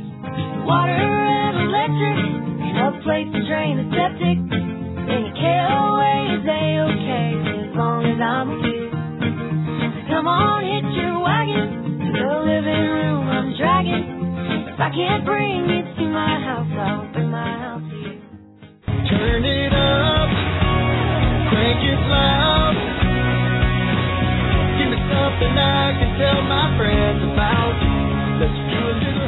Water 0.63 0.91
and 0.91 1.57
electric, 1.67 2.40
a 2.81 2.91
place 3.03 3.29
to 3.29 3.41
drain 3.45 3.77
the 3.77 3.85
septic. 3.93 4.37
Any 4.41 5.29
KOA 5.37 6.13
is 6.33 6.45
A-OK 6.49 7.09
as 7.61 7.71
long 7.77 8.01
as 8.09 8.17
I'm 8.17 8.49
here. 8.65 8.89
Come 10.09 10.25
on, 10.27 10.65
hit 10.65 10.85
your 10.97 11.19
wagon 11.21 11.69
to 12.09 12.19
the 12.25 12.37
living 12.41 12.85
room 12.89 13.29
I'm 13.29 13.53
dragging. 13.53 14.05
If 14.73 14.79
I 14.79 14.89
can't 14.89 15.23
bring 15.25 15.69
it 15.69 15.85
to 15.93 16.03
my 16.09 16.33
house, 16.41 16.73
I'll 16.73 17.05
bring 17.13 17.29
my 17.29 17.53
house 17.61 17.85
here. 17.93 18.17
Turn 19.13 19.45
it 19.45 19.73
up, 19.77 20.29
crank 21.53 21.79
it 21.85 22.01
loud. 22.09 22.75
Give 24.81 24.89
me 24.89 24.99
something 25.05 25.53
I 25.53 25.85
can 26.01 26.11
tell 26.17 26.41
my 26.49 26.65
friends 26.77 27.21
about. 27.29 27.60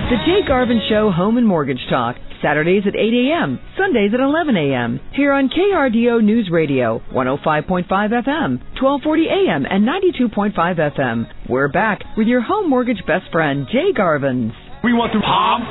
The 0.03 0.17
Jay 0.27 0.45
Garvin 0.45 0.81
Show 0.89 1.11
Home 1.11 1.37
and 1.37 1.47
Mortgage 1.47 1.79
Talk, 1.89 2.17
Saturdays 2.41 2.83
at 2.85 2.93
8 2.93 2.99
a.m., 2.99 3.57
Sundays 3.77 4.11
at 4.13 4.19
11 4.19 4.57
a.m., 4.57 4.99
here 5.15 5.31
on 5.31 5.49
KRDO 5.49 6.21
News 6.21 6.49
Radio, 6.51 7.01
105.5 7.13 7.87
FM, 7.87 8.59
1240 8.77 9.25
a.m., 9.27 9.65
and 9.65 9.87
92.5 9.87 10.53
FM. 10.53 11.25
We're 11.49 11.69
back 11.69 12.01
with 12.17 12.27
your 12.27 12.41
home 12.41 12.69
mortgage 12.69 13.01
best 13.07 13.31
friend, 13.31 13.65
Jay 13.71 13.93
Garvins. 13.97 14.51
We 14.83 14.91
want 14.91 15.13
to 15.13 15.21
pump 15.23 15.65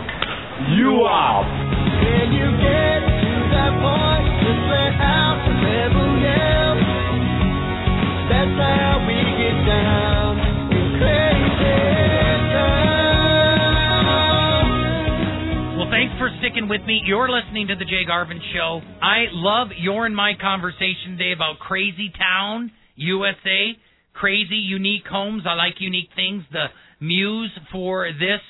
you 0.81 1.05
up. 1.05 1.47
When 2.03 2.33
you 2.33 2.49
get 2.57 3.01
to 3.05 3.33
that 3.53 3.73
point, 3.85 4.27
just 4.42 4.62
let 4.73 4.97
out 4.97 5.38
the 5.45 5.55
rebel 5.61 6.09
yell. 6.25 6.75
That's 8.33 8.57
how 8.59 9.05
we 9.07 9.18
get 9.38 9.57
down 9.68 10.40
in 10.73 10.85
crazy 10.99 12.02
thanks 16.03 16.19
for 16.19 16.31
sticking 16.41 16.69
with 16.69 16.81
me. 16.85 17.01
You're 17.05 17.31
listening 17.31 17.69
to 17.69 17.77
the 17.77 17.85
Jay 17.85 18.05
Garvin 18.05 18.41
Show. 18.53 18.81
I 19.01 19.27
love 19.31 19.69
your 19.79 20.05
and 20.05 20.17
my 20.17 20.33
conversation 20.41 21.17
today 21.17 21.31
about 21.31 21.61
Crazy 21.61 22.11
Town, 22.19 22.73
USA. 22.97 23.79
Crazy, 24.12 24.57
unique 24.57 25.07
homes. 25.09 25.45
I 25.47 25.55
like 25.55 25.75
unique 25.79 26.09
things. 26.17 26.43
The 26.51 26.67
muse 26.99 27.53
for 27.71 28.11
this 28.19 28.41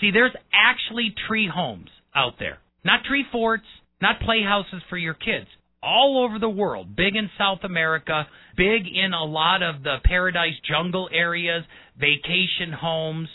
See, 0.00 0.10
there's 0.10 0.34
actually 0.52 1.14
tree 1.26 1.50
homes 1.52 1.88
out 2.14 2.34
there. 2.38 2.58
Not 2.84 3.04
tree 3.04 3.24
forts, 3.32 3.64
not 4.00 4.20
playhouses 4.20 4.82
for 4.88 4.98
your 4.98 5.14
kids. 5.14 5.46
All 5.82 6.24
over 6.24 6.38
the 6.38 6.48
world, 6.48 6.94
big 6.94 7.16
in 7.16 7.30
South 7.38 7.60
America, 7.64 8.26
big 8.56 8.86
in 8.86 9.12
a 9.12 9.24
lot 9.24 9.62
of 9.62 9.82
the 9.82 9.96
paradise 10.04 10.54
jungle 10.68 11.08
areas, 11.12 11.64
vacation 11.98 12.72
homes, 12.72 13.28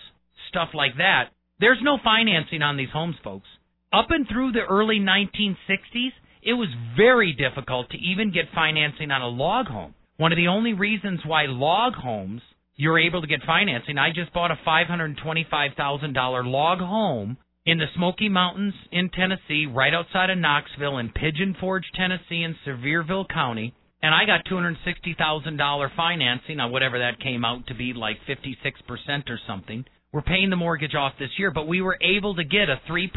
stuff 0.49 0.69
like 0.73 0.97
that. 0.97 1.29
There's 1.59 1.79
no 1.81 1.97
financing 2.03 2.61
on 2.61 2.77
these 2.77 2.89
homes, 2.93 3.15
folks. 3.23 3.47
Up 3.93 4.09
and 4.09 4.25
through 4.27 4.53
the 4.53 4.63
early 4.69 4.99
1960s, 4.99 6.11
it 6.41 6.53
was 6.53 6.69
very 6.95 7.33
difficult 7.33 7.89
to 7.89 7.97
even 7.97 8.31
get 8.31 8.45
financing 8.55 9.11
on 9.11 9.21
a 9.21 9.27
log 9.27 9.67
home. 9.67 9.93
One 10.15 10.31
of 10.31 10.37
the 10.37 10.47
only 10.47 10.73
reasons 10.73 11.19
why 11.25 11.45
log 11.47 11.95
homes 11.95 12.41
you're 12.77 12.97
able 12.97 13.19
to 13.19 13.27
get 13.27 13.43
financing, 13.45 13.97
I 13.97 14.11
just 14.13 14.33
bought 14.33 14.49
a 14.49 14.59
$525,000 14.65 16.51
log 16.51 16.79
home 16.79 17.37
in 17.65 17.79
the 17.79 17.85
Smoky 17.95 18.29
Mountains 18.29 18.73
in 18.93 19.09
Tennessee, 19.09 19.65
right 19.65 19.93
outside 19.93 20.29
of 20.29 20.37
Knoxville, 20.37 20.97
in 20.97 21.09
Pigeon 21.09 21.55
Forge, 21.59 21.85
Tennessee, 21.93 22.43
in 22.43 22.55
Sevierville 22.65 23.27
County. 23.27 23.73
and 24.03 24.15
I 24.15 24.25
got 24.25 24.45
$260,000 24.45 25.95
financing 25.95 26.59
on 26.59 26.71
whatever 26.71 26.97
that 26.99 27.19
came 27.19 27.45
out 27.45 27.67
to 27.67 27.75
be 27.75 27.93
like 27.93 28.17
56% 28.27 29.29
or 29.29 29.39
something. 29.45 29.85
We're 30.13 30.21
paying 30.21 30.49
the 30.49 30.57
mortgage 30.57 30.93
off 30.93 31.13
this 31.17 31.29
year, 31.37 31.51
but 31.51 31.69
we 31.69 31.81
were 31.81 31.97
able 32.01 32.35
to 32.35 32.43
get 32.43 32.67
a 32.67 32.81
3% 32.89 33.07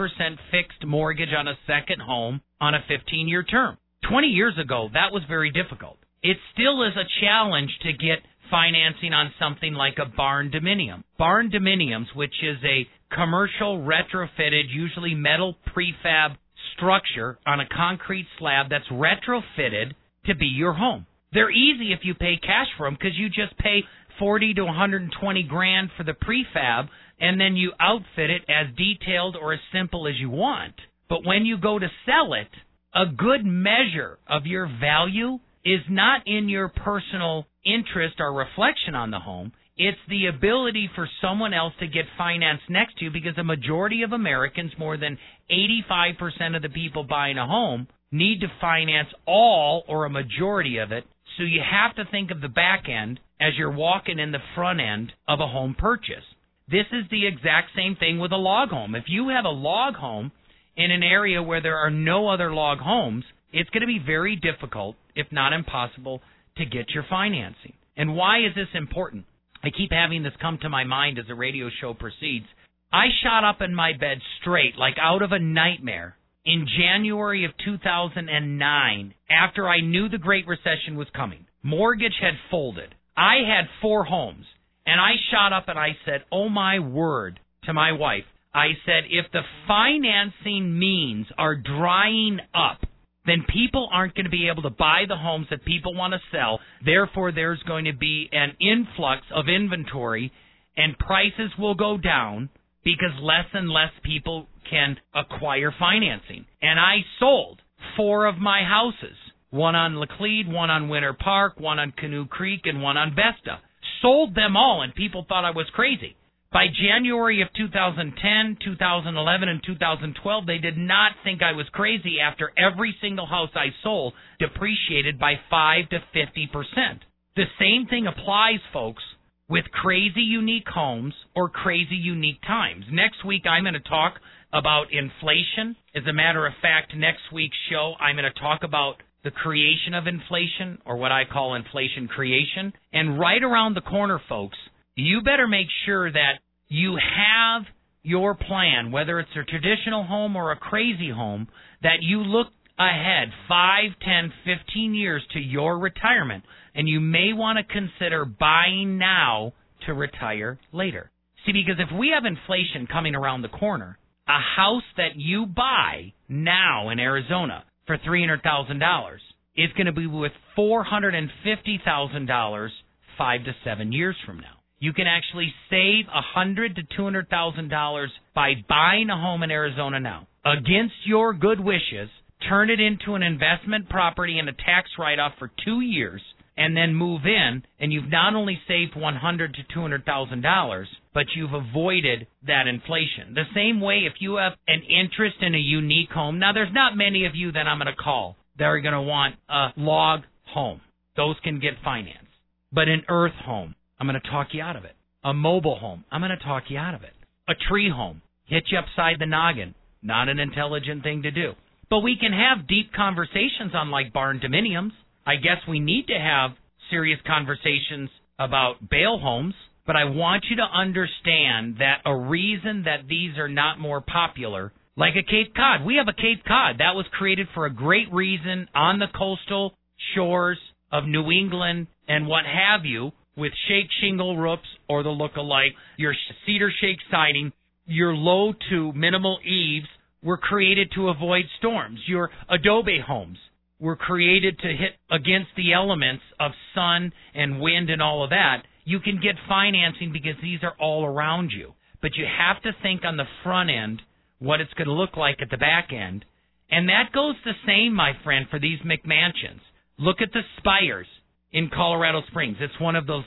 fixed 0.53 0.87
mortgage 0.87 1.35
on 1.37 1.49
a 1.49 1.59
second 1.67 2.01
home 2.01 2.41
on 2.61 2.75
a 2.75 2.85
15 2.87 3.27
year 3.27 3.43
term. 3.43 3.79
20 4.09 4.29
years 4.29 4.55
ago, 4.63 4.89
that 4.93 5.13
was 5.13 5.23
very 5.29 5.51
difficult. 5.51 5.99
It 6.23 6.37
still 6.53 6.85
is 6.85 6.93
a 6.97 7.09
challenge 7.21 7.71
to 7.83 7.93
get 7.93 8.19
financing 8.49 9.13
on 9.13 9.33
something 9.41 9.75
like 9.75 9.99
a 9.99 10.07
barn 10.07 10.53
dominium. 10.53 11.03
Barn 11.19 11.51
dominiums, 11.51 12.15
which 12.15 12.35
is 12.43 12.59
a 12.65 12.87
commercial 13.13 13.79
retrofitted, 13.79 14.65
usually 14.69 15.15
metal 15.15 15.57
prefab 15.75 16.37
structure 16.77 17.39
on 17.45 17.59
a 17.59 17.69
concrete 17.69 18.27
slab 18.39 18.67
that's 18.71 18.87
retrofitted 18.89 19.93
to 20.27 20.35
be 20.37 20.47
your 20.47 20.75
home. 20.75 21.07
They're 21.33 21.51
easy 21.51 21.93
if 21.93 22.01
you 22.05 22.15
pay 22.15 22.37
cash 22.41 22.69
for 22.79 22.87
them 22.87 22.95
because 22.95 23.19
you 23.19 23.29
just 23.29 23.59
pay 23.59 23.83
40 24.19 24.55
to 24.55 24.65
120 24.65 25.43
grand 25.45 25.91
for 25.97 26.05
the 26.05 26.15
prefab 26.15 26.89
and 27.21 27.41
then 27.41 27.57
you 27.57 27.73
outfit 27.79 28.31
it 28.31 28.43
as 28.49 28.75
detailed 28.77 29.37
or 29.37 29.53
as 29.53 29.61
simple 29.73 30.09
as 30.09 30.15
you 30.19 30.31
want. 30.31 30.75
But 31.09 31.25
when 31.25 31.45
you 31.47 31.59
go 31.59 31.79
to 31.79 31.87
sell 32.07 32.35
it, 32.35 32.49
a 32.95 33.07
good 33.07 33.45
measure 33.45 34.19
of 34.29 34.47
your 34.47 34.69
value 34.81 35.39
is 35.65 35.81
not 35.89 36.23
in 36.27 36.49
your 36.49 36.69
personal 36.69 37.47
interest 37.65 38.17
or 38.19 38.33
reflection 38.33 38.95
on 38.95 39.11
the 39.11 39.19
home. 39.19 39.53
It's 39.77 39.99
the 40.09 40.27
ability 40.27 40.89
for 40.95 41.09
someone 41.21 41.53
else 41.53 41.73
to 41.81 41.89
get 41.89 42.05
finance 42.17 42.61
next 42.69 42.99
to 42.99 43.07
you 43.07 43.11
because 43.11 43.35
the 43.37 43.43
majority 43.43 44.03
of 44.03 44.13
Americans, 44.13 44.73
more 44.79 44.97
than 44.97 45.19
85% 45.51 46.57
of 46.57 46.63
the 46.63 46.69
people 46.69 47.03
buying 47.03 47.39
a 47.39 47.47
home, 47.47 47.89
need 48.13 48.41
to 48.41 48.47
finance 48.61 49.09
all 49.27 49.83
or 49.89 50.05
a 50.05 50.11
majority 50.11 50.79
of 50.79 50.93
it. 50.93 51.05
So 51.37 51.43
you 51.43 51.61
have 51.61 51.97
to 51.97 52.09
think 52.11 52.31
of 52.31 52.41
the 52.41 52.49
back 52.49 52.85
end 52.89 53.19
as 53.41 53.53
you're 53.57 53.73
walking 53.73 54.19
in 54.19 54.33
the 54.33 54.39
front 54.55 54.81
end 54.81 55.13
of 55.29 55.41
a 55.41 55.47
home 55.47 55.75
purchase. 55.79 56.25
This 56.71 56.87
is 56.93 57.05
the 57.11 57.27
exact 57.27 57.71
same 57.77 57.97
thing 57.97 58.19
with 58.19 58.33
a 58.33 58.37
log 58.37 58.71
home. 58.71 58.95
If 58.95 59.05
you 59.07 59.29
have 59.29 59.45
a 59.45 59.49
log 59.49 59.95
home 59.95 60.33
in 60.77 60.91
an 60.91 61.03
area 61.03 61.43
where 61.43 61.61
there 61.61 61.77
are 61.77 61.91
no 61.91 62.29
other 62.29 62.53
log 62.53 62.79
homes, 62.79 63.25
it's 63.53 63.71
going 63.71 63.83
to 63.83 63.87
be 63.87 64.03
very 64.05 64.37
difficult, 64.37 64.97
if 65.15 65.27
not 65.31 65.53
impossible, 65.53 66.21
to 66.57 66.65
get 66.65 66.91
your 66.91 67.05
financing. 67.09 67.75
And 67.97 68.17
why 68.17 68.39
is 68.39 68.55
this 68.55 68.69
important? 68.75 69.27
I 69.63 69.69
keep 69.71 69.93
having 69.93 70.23
this 70.23 70.33
come 70.41 70.59
to 70.63 70.69
my 70.69 70.85
mind 70.85 71.19
as 71.19 71.27
the 71.27 71.35
radio 71.35 71.69
show 71.81 71.95
proceeds. 71.95 72.47
I 72.93 73.07
shot 73.23 73.45
up 73.45 73.61
in 73.61 73.75
my 73.75 73.93
bed 73.93 74.19
straight, 74.41 74.77
like 74.77 74.95
out 75.01 75.23
of 75.23 75.33
a 75.33 75.39
nightmare, 75.39 76.17
in 76.45 76.67
January 76.79 77.45
of 77.45 77.53
2009 77.65 79.15
after 79.31 79.69
I 79.69 79.81
knew 79.81 80.09
the 80.09 80.19
Great 80.19 80.47
Recession 80.47 80.97
was 80.97 81.09
coming. 81.15 81.47
Mortgage 81.63 82.19
had 82.21 82.35
folded. 82.51 82.95
I 83.17 83.37
had 83.47 83.67
four 83.81 84.05
homes. 84.05 84.47
And 84.87 85.01
I 85.01 85.13
shot 85.31 85.53
up 85.53 85.69
and 85.69 85.79
I 85.79 85.97
said, 86.05 86.25
Oh 86.31 86.49
my 86.49 86.79
word, 86.79 87.41
to 87.65 87.73
my 87.73 87.93
wife. 87.93 88.25
I 88.55 88.69
said, 88.87 89.05
if 89.11 89.27
the 89.33 89.43
financing 89.67 90.79
means 90.79 91.27
are 91.37 91.57
drying 91.57 92.39
up, 92.55 92.79
then 93.27 93.45
people 93.53 93.89
aren't 93.93 94.15
going 94.15 94.27
to 94.27 94.31
be 94.31 94.49
able 94.49 94.63
to 94.63 94.71
buy 94.71 95.05
the 95.09 95.17
homes 95.17 95.49
that 95.51 95.65
people 95.65 95.95
want 95.95 96.13
to 96.13 96.21
sell. 96.31 96.61
Therefore, 96.85 97.33
there's 97.33 97.63
going 97.67 97.87
to 97.87 97.93
be 97.93 98.29
an 98.31 98.53
influx 98.61 99.23
of 99.35 99.49
inventory 99.49 100.31
and 100.77 100.99
prices 100.99 101.51
will 101.59 101.75
go 101.75 101.97
down 101.97 102.49
because 102.85 103.13
less 103.21 103.47
and 103.53 103.71
less 103.71 103.91
people 104.05 104.47
can 104.71 104.97
acquire 105.15 105.73
financing. 105.79 106.45
And 106.61 106.79
I 106.79 106.99
sold 107.19 107.61
four 107.97 108.27
of 108.27 108.37
my 108.37 108.63
houses 108.63 109.17
one 109.55 109.77
on 109.77 109.95
Laclede, 109.95 110.51
one 110.51 110.69
on 110.69 110.89
Winter 110.89 111.13
Park, 111.15 111.61
one 111.61 111.79
on 111.79 111.93
Canoe 111.97 112.27
Creek, 112.27 112.63
and 112.65 112.83
one 112.83 112.97
on 112.97 113.15
Vesta. 113.15 113.61
Sold 114.03 114.35
them 114.35 114.57
all, 114.57 114.83
and 114.83 114.93
people 114.93 115.25
thought 115.29 115.45
I 115.45 115.53
was 115.53 115.71
crazy. 115.73 116.17
By 116.53 116.67
January 116.67 117.41
of 117.41 117.49
2010, 117.57 118.59
2011, 118.65 119.49
and 119.49 119.63
2012, 119.65 120.47
they 120.47 120.59
did 120.59 120.77
not 120.77 121.13
think 121.23 121.41
I 121.41 121.53
was 121.53 121.67
crazy 121.73 122.19
after 122.21 122.51
every 122.59 122.97
single 123.01 123.27
house 123.27 123.51
I 123.55 123.67
sold 123.85 124.15
depreciated 124.41 125.21
by 125.21 125.35
5 125.49 125.89
to 125.91 125.99
50%. 126.15 127.01
The 127.37 127.45
same 127.59 127.87
thing 127.87 128.09
applies, 128.09 128.61
folks, 128.73 129.03
with 129.49 129.65
crazy 129.71 130.23
unique 130.23 130.69
homes 130.69 131.15
or 131.37 131.49
crazy 131.49 131.97
unique 131.97 132.43
times. 132.43 132.87
Next 132.91 133.25
week, 133.25 133.43
I'm 133.49 133.63
going 133.63 133.75
to 133.75 133.81
talk 133.81 134.15
about 134.53 134.93
inflation. 134.93 135.77
As 135.95 136.03
a 136.09 136.13
matter 136.13 136.45
of 136.45 136.55
fact, 136.61 136.97
next 136.97 137.33
week's 137.33 137.57
show, 137.71 137.95
I'm 138.01 138.17
going 138.17 138.31
to 138.33 138.41
talk 138.41 138.65
about 138.65 138.97
the 139.25 139.31
creation 139.31 139.95
of 139.95 140.07
inflation 140.07 140.79
or 140.85 140.97
what 140.97 141.11
I 141.11 141.25
call 141.25 141.55
inflation 141.55 142.07
creation. 142.07 142.73
And 142.93 143.19
right 143.19 143.43
around 143.43 143.75
the 143.75 143.81
corner, 143.81 144.21
folks, 144.29 144.59
you 144.95 145.23
better 145.23 145.49
make 145.49 145.69
sure 145.87 146.13
that 146.13 146.35
you 146.69 146.97
have 146.97 147.63
your 148.03 148.35
plan, 148.35 148.93
whether 148.93 149.19
it's 149.19 149.31
a 149.35 149.51
traditional 149.51 150.05
home 150.05 150.37
or 150.37 150.53
a 150.53 150.57
crazy 150.57 151.11
home, 151.11 151.49
that 151.83 152.03
you 152.03 152.19
look 152.19 152.49
ahead 152.79 153.29
five, 153.49 153.91
ten, 154.05 154.33
fifteen 154.45 154.95
years 154.95 155.23
to 155.33 155.41
your 155.41 155.79
retirement. 155.79 156.45
And 156.75 156.89
you 156.89 157.01
may 157.01 157.33
want 157.33 157.59
to 157.59 157.73
consider 157.73 158.25
buying 158.25 158.99
now 158.99 159.53
to 159.87 159.95
retire 159.95 160.59
later. 160.73 161.11
See, 161.47 161.53
because 161.53 161.79
if 161.79 161.97
we 161.97 162.13
have 162.15 162.25
inflation 162.25 162.87
coming 162.87 163.15
around 163.15 163.43
the 163.43 163.49
corner, 163.49 163.99
a 164.27 164.41
house 164.57 164.83
that 164.97 165.17
you 165.17 165.47
buy 165.47 166.13
now 166.29 166.91
in 166.91 166.99
Arizona 166.99 167.65
for 167.87 167.99
$300,000 167.99 169.17
is 169.57 169.73
going 169.73 169.87
to 169.87 169.93
be 169.93 170.07
worth 170.07 170.33
$450,000 170.59 172.69
five 173.17 173.45
to 173.45 173.55
seven 173.65 173.93
years 173.93 174.17
from 174.27 174.39
now. 174.39 174.61
You 174.79 174.93
can 174.93 175.07
actually 175.07 175.53
save 175.71 176.07
a 176.09 176.21
hundred 176.21 176.77
to 176.77 176.83
two 176.97 177.05
hundred 177.05 177.31
thousand 177.31 177.69
dollars 177.69 178.11
by 178.35 178.55
buying 178.69 179.09
a 179.09 179.17
home 179.17 179.43
in 179.43 179.51
Arizona 179.51 180.01
now. 180.01 180.27
Against 180.45 180.95
your 181.07 181.33
good 181.33 181.61
wishes, 181.61 182.11
turn 182.49 182.71
it 182.71 182.81
into 182.81 183.15
an 183.15 183.23
investment 183.23 183.89
property 183.89 184.39
and 184.39 184.49
a 184.49 184.53
tax 184.53 184.91
write 184.99 185.19
off 185.19 185.33
for 185.39 185.51
two 185.65 185.81
years 185.81 186.21
and 186.57 186.77
then 186.77 186.95
move 186.95 187.23
in 187.25 187.63
and 187.81 187.93
you've 187.93 188.11
not 188.11 188.35
only 188.35 188.59
saved 188.69 188.97
one 188.97 189.17
hundred 189.17 189.55
to 189.55 189.63
two 189.73 189.81
hundred 189.81 190.05
thousand 190.05 190.43
dollars, 190.43 190.89
but 191.13 191.27
you've 191.35 191.53
avoided 191.53 192.27
that 192.47 192.67
inflation. 192.67 193.35
The 193.35 193.45
same 193.55 193.81
way 193.81 194.03
if 194.07 194.15
you 194.21 194.37
have 194.37 194.53
an 194.69 194.83
interest 194.83 195.37
in 195.41 195.55
a 195.55 195.59
unique 195.59 196.11
home, 196.11 196.39
now 196.39 196.53
there's 196.53 196.73
not 196.73 196.97
many 196.97 197.27
of 197.27 197.35
you 197.35 197.53
that 197.53 197.67
I'm 197.67 197.79
gonna 197.79 197.97
call 197.97 198.37
that 198.59 198.65
are 198.65 198.81
gonna 198.81 199.03
want 199.03 199.37
a 199.49 199.69
log 199.77 200.21
home. 200.47 200.81
Those 201.17 201.37
can 201.43 201.61
get 201.61 201.75
financed. 201.85 202.25
But 202.73 202.89
an 202.89 203.03
earth 203.09 203.39
home, 203.45 203.77
I'm 204.01 204.09
going 204.09 204.21
to 204.21 204.31
talk 204.31 204.49
you 204.53 204.61
out 204.61 204.75
of 204.75 204.85
it. 204.85 204.97
A 205.23 205.33
mobile 205.33 205.79
home, 205.79 206.05
I'm 206.11 206.21
going 206.21 206.37
to 206.37 206.45
talk 206.45 206.65
you 206.69 206.79
out 206.79 206.95
of 206.95 207.03
it. 207.03 207.13
A 207.49 207.55
tree 207.69 207.89
home, 207.89 208.21
hit 208.47 208.65
you 208.71 208.79
upside 208.79 209.21
the 209.21 209.27
noggin. 209.27 209.75
Not 210.03 210.29
an 210.29 210.41
intelligent 210.41 211.03
thing 211.03 211.23
to 211.23 211.31
do. 211.31 211.53
But 211.89 212.01
we 212.01 212.17
can 212.21 212.33
have 212.33 212.67
deep 212.67 212.93
conversations 212.93 213.75
on 213.75 213.91
like 213.91 214.13
barn 214.13 214.41
dominiums. 214.41 214.91
I 215.27 215.37
guess 215.37 215.59
we 215.69 215.81
need 215.81 216.07
to 216.09 216.19
have 216.19 216.53
serious 216.91 217.19
conversations 217.27 218.11
about 218.39 218.89
bale 218.91 219.19
homes. 219.19 219.55
But 219.87 219.97
I 219.97 220.05
want 220.05 220.45
you 220.49 220.57
to 220.57 220.63
understand 220.63 221.77
that 221.79 221.99
a 222.07 222.17
reason 222.17 222.85
that 222.85 223.07
these 223.07 223.37
are 223.37 223.49
not 223.49 223.79
more 223.79 224.01
popular, 224.01 224.73
like 224.97 225.13
a 225.15 225.23
Cape 225.23 225.55
Cod, 225.55 225.85
we 225.85 225.97
have 225.97 226.09
a 226.09 226.15
Cape 226.15 226.43
Cod 226.47 226.77
that 226.79 226.95
was 226.95 227.05
created 227.13 227.49
for 227.53 227.67
a 227.67 227.75
great 227.75 228.11
reason 228.11 228.67
on 228.75 228.99
the 228.99 229.09
coastal 229.15 229.75
shores 230.15 230.59
of 230.91 231.05
New 231.05 231.31
England 231.31 231.89
and 232.09 232.27
what 232.27 232.45
have 232.47 232.87
you, 232.87 233.13
with 233.37 233.53
shake 233.69 233.91
shingle 234.01 234.39
roofs 234.39 234.63
or 234.89 235.03
the 235.03 235.11
look-alike, 235.11 235.73
your 235.99 236.15
cedar 236.47 236.73
shake 236.81 237.01
siding, 237.11 237.53
your 237.85 238.15
low 238.15 238.55
to 238.71 238.93
minimal 238.95 239.39
eaves 239.45 239.87
were 240.23 240.39
created 240.39 240.93
to 240.95 241.09
avoid 241.09 241.45
storms. 241.59 242.01
Your 242.07 242.31
adobe 242.49 243.01
homes 243.07 243.39
were 243.85 243.97
created 243.97 244.59
to 244.59 244.69
hit 244.69 244.93
against 245.11 245.51
the 245.59 245.75
elements 245.75 246.23
of 246.41 246.53
sun 246.75 247.13
and 247.35 247.61
wind 247.61 247.91
and 247.91 248.01
all 248.01 248.25
of 248.25 248.31
that. 248.31 248.63
You 248.85 248.99
can 248.99 249.21
get 249.23 249.35
financing 249.47 250.11
because 250.11 250.41
these 250.43 250.61
are 250.63 250.75
all 250.81 251.05
around 251.05 251.51
you. 251.55 251.75
But 252.01 252.17
you 252.17 252.25
have 252.25 252.63
to 252.63 252.73
think 252.83 253.03
on 253.05 253.19
the 253.19 253.29
front 253.43 253.69
end 253.69 254.01
what 254.39 254.63
it's 254.63 254.73
going 254.73 254.89
to 254.89 254.95
look 254.95 255.19
like 255.19 255.37
at 255.43 255.51
the 255.51 255.59
back 255.59 255.91
end. 255.93 256.25
And 256.71 256.89
that 256.89 257.13
goes 257.13 257.35
the 257.45 257.53
same, 257.67 257.95
my 257.95 258.13
friend, 258.25 258.47
for 258.51 258.59
these 258.59 258.79
McMansions. 258.81 259.61
Look 259.99 260.23
at 260.23 260.33
the 260.33 260.41
spires 260.57 261.07
in 261.53 261.69
Colorado 261.69 262.23
Springs. 262.29 262.57
It's 262.61 262.81
one 262.81 262.97
of 262.97 263.07
the 263.07 263.21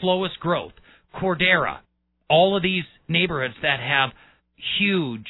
slowest 0.00 0.40
growth. 0.40 0.72
Cordera, 1.14 1.80
all 2.30 2.56
of 2.56 2.62
these 2.62 2.84
neighborhoods 3.06 3.54
that 3.60 3.80
have 3.80 4.10
huge 4.78 5.26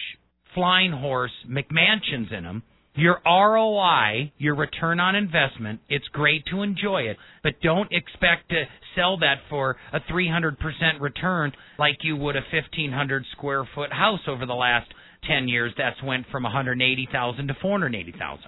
flying 0.55 0.92
horse 0.92 1.32
McMansions 1.48 2.32
in 2.32 2.44
them. 2.44 2.62
Your 2.97 3.20
ROI, 3.26 4.32
your 4.38 4.55
return 4.55 5.01
on 5.01 5.16
investment, 5.16 5.80
it's 5.88 6.07
great 6.09 6.45
to 6.53 6.62
enjoy 6.62 7.03
it, 7.03 7.16
but 7.42 7.61
don't 7.61 7.90
expect 7.90 8.51
to 8.51 8.64
sell 8.95 9.18
that 9.18 9.38
for 9.51 9.76
a 9.92 9.99
300% 10.12 10.57
return 11.01 11.53
like 11.76 11.99
you 12.03 12.16
would 12.16 12.36
a 12.36 12.42
1500 12.53 13.24
square 13.32 13.68
foot 13.74 13.92
house 13.92 14.20
over 14.28 14.47
the 14.47 14.55
last 14.55 14.86
10 15.28 15.49
years 15.49 15.72
that's 15.76 16.01
went 16.05 16.26
from 16.30 16.45
180,000 16.45 17.49
to 17.49 17.55
480,000. 17.61 18.45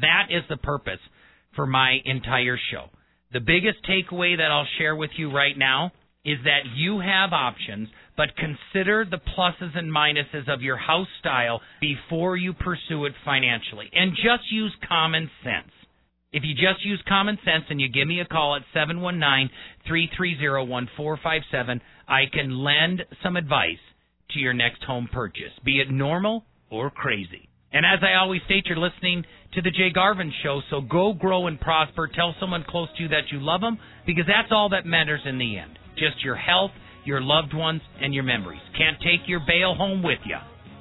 That 0.00 0.26
is 0.30 0.42
the 0.48 0.56
purpose 0.56 0.98
for 1.54 1.66
my 1.66 1.98
entire 2.04 2.58
show. 2.72 2.86
The 3.32 3.40
biggest 3.40 3.78
takeaway 3.88 4.36
that 4.36 4.50
I'll 4.50 4.66
share 4.78 4.96
with 4.96 5.10
you 5.16 5.32
right 5.32 5.56
now 5.56 5.92
is 6.24 6.38
that 6.42 6.66
you 6.74 6.98
have 6.98 7.32
options, 7.32 7.88
but 8.16 8.36
consider 8.36 9.04
the 9.04 9.18
pluses 9.18 9.76
and 9.76 9.92
minuses 9.92 10.52
of 10.52 10.62
your 10.62 10.76
house 10.76 11.08
style 11.20 11.60
before 11.80 12.36
you 12.36 12.52
pursue 12.52 13.04
it 13.04 13.12
financially. 13.24 13.90
And 13.92 14.12
just 14.12 14.50
use 14.50 14.74
common 14.88 15.30
sense. 15.44 15.70
If 16.32 16.42
you 16.44 16.54
just 16.54 16.84
use 16.84 17.02
common 17.08 17.38
sense 17.44 17.64
and 17.70 17.80
you 17.80 17.88
give 17.88 18.08
me 18.08 18.20
a 18.20 18.24
call 18.24 18.56
at 18.56 18.62
719 18.74 19.50
330 19.86 20.68
1457, 20.68 21.80
I 22.08 22.24
can 22.32 22.50
lend 22.50 23.02
some 23.22 23.36
advice 23.36 23.82
to 24.32 24.38
your 24.38 24.52
next 24.52 24.82
home 24.82 25.08
purchase, 25.12 25.52
be 25.64 25.80
it 25.80 25.90
normal 25.90 26.44
or 26.70 26.90
crazy. 26.90 27.48
And 27.72 27.84
as 27.84 28.00
I 28.02 28.14
always 28.14 28.42
state, 28.46 28.66
you're 28.66 28.78
listening 28.78 29.24
to 29.54 29.62
the 29.62 29.70
Jay 29.70 29.90
Garvin 29.92 30.32
Show, 30.42 30.60
so 30.70 30.80
go 30.80 31.12
grow 31.12 31.46
and 31.46 31.60
prosper. 31.60 32.08
Tell 32.08 32.34
someone 32.40 32.64
close 32.68 32.88
to 32.96 33.02
you 33.02 33.08
that 33.10 33.30
you 33.30 33.38
love 33.40 33.60
them 33.60 33.78
because 34.06 34.24
that's 34.26 34.50
all 34.50 34.70
that 34.70 34.86
matters 34.86 35.20
in 35.24 35.38
the 35.38 35.58
end. 35.58 35.78
Just 35.96 36.24
your 36.24 36.36
health, 36.36 36.70
your 37.06 37.20
loved 37.20 37.54
ones, 37.54 37.80
and 38.00 38.12
your 38.12 38.24
memories. 38.24 38.60
Can't 38.76 38.98
take 39.00 39.26
your 39.26 39.40
bale 39.46 39.74
home 39.74 40.02
with 40.02 40.18
you. 40.26 40.36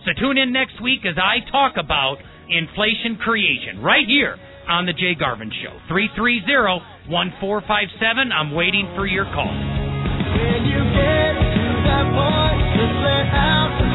So 0.06 0.12
tune 0.20 0.38
in 0.38 0.52
next 0.52 0.82
week 0.82 1.06
as 1.06 1.18
I 1.18 1.40
talk 1.52 1.78
about 1.78 2.18
inflation 2.50 3.18
creation 3.18 3.82
right 3.82 4.06
here 4.08 4.38
on 4.68 4.86
the 4.86 4.94
Jay 4.94 5.16
Garvin 5.16 5.52
Show. 5.64 5.78
330 5.88 7.10
1457. 7.10 8.32
I'm 8.32 8.54
waiting 8.54 8.90
for 8.96 9.06
your 9.06 9.26
call. 9.26 9.50
When 9.50 10.62
you 10.66 10.82
get 10.94 11.34
to 11.38 11.66
that 11.90 12.06
point, 12.14 12.60
just 12.78 12.96
let 13.02 13.26
out 13.34 13.72
the 13.78 13.88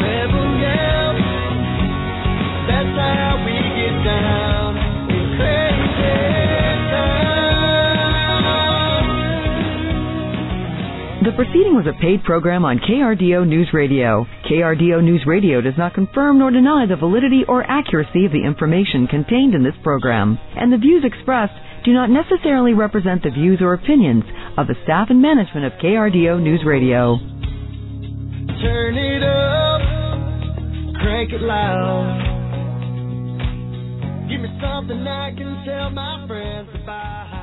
yell. 0.63 1.15
That's 2.71 2.95
how 2.95 3.43
we 3.43 3.55
get 3.55 3.97
down 4.07 4.70
The 11.31 11.47
proceeding 11.47 11.79
was 11.79 11.87
a 11.87 11.95
paid 12.03 12.25
program 12.25 12.65
on 12.65 12.81
KRDO 12.83 13.47
News 13.47 13.71
Radio. 13.73 14.27
KRDO 14.51 14.99
News 14.99 15.23
Radio 15.29 15.61
does 15.61 15.79
not 15.79 15.95
confirm 15.95 16.41
nor 16.41 16.51
deny 16.51 16.87
the 16.87 16.97
validity 16.97 17.45
or 17.47 17.63
accuracy 17.63 18.27
of 18.27 18.33
the 18.33 18.43
information 18.43 19.07
contained 19.07 19.55
in 19.55 19.63
this 19.63 19.79
program, 19.85 20.41
and 20.57 20.73
the 20.73 20.77
views 20.77 21.05
expressed 21.07 21.55
do 21.85 21.93
not 21.93 22.11
necessarily 22.11 22.75
represent 22.75 23.23
the 23.23 23.31
views 23.31 23.61
or 23.63 23.75
opinions 23.75 24.25
of 24.59 24.67
the 24.67 24.75
staff 24.83 25.07
and 25.09 25.23
management 25.23 25.67
of 25.67 25.79
KRDO 25.79 26.43
News 26.43 26.67
Radio. 26.67 27.15
Turn 28.59 28.99
it 28.99 29.23
up, 29.23 29.83
crank 30.99 31.31
it 31.31 31.43
loud. 31.47 32.27
Give 34.29 34.41
me 34.43 34.51
something 34.59 34.99
I 35.07 35.31
can 35.39 35.63
tell 35.65 35.91
my 35.91 36.27
friends 36.27 36.71
about. 36.75 37.40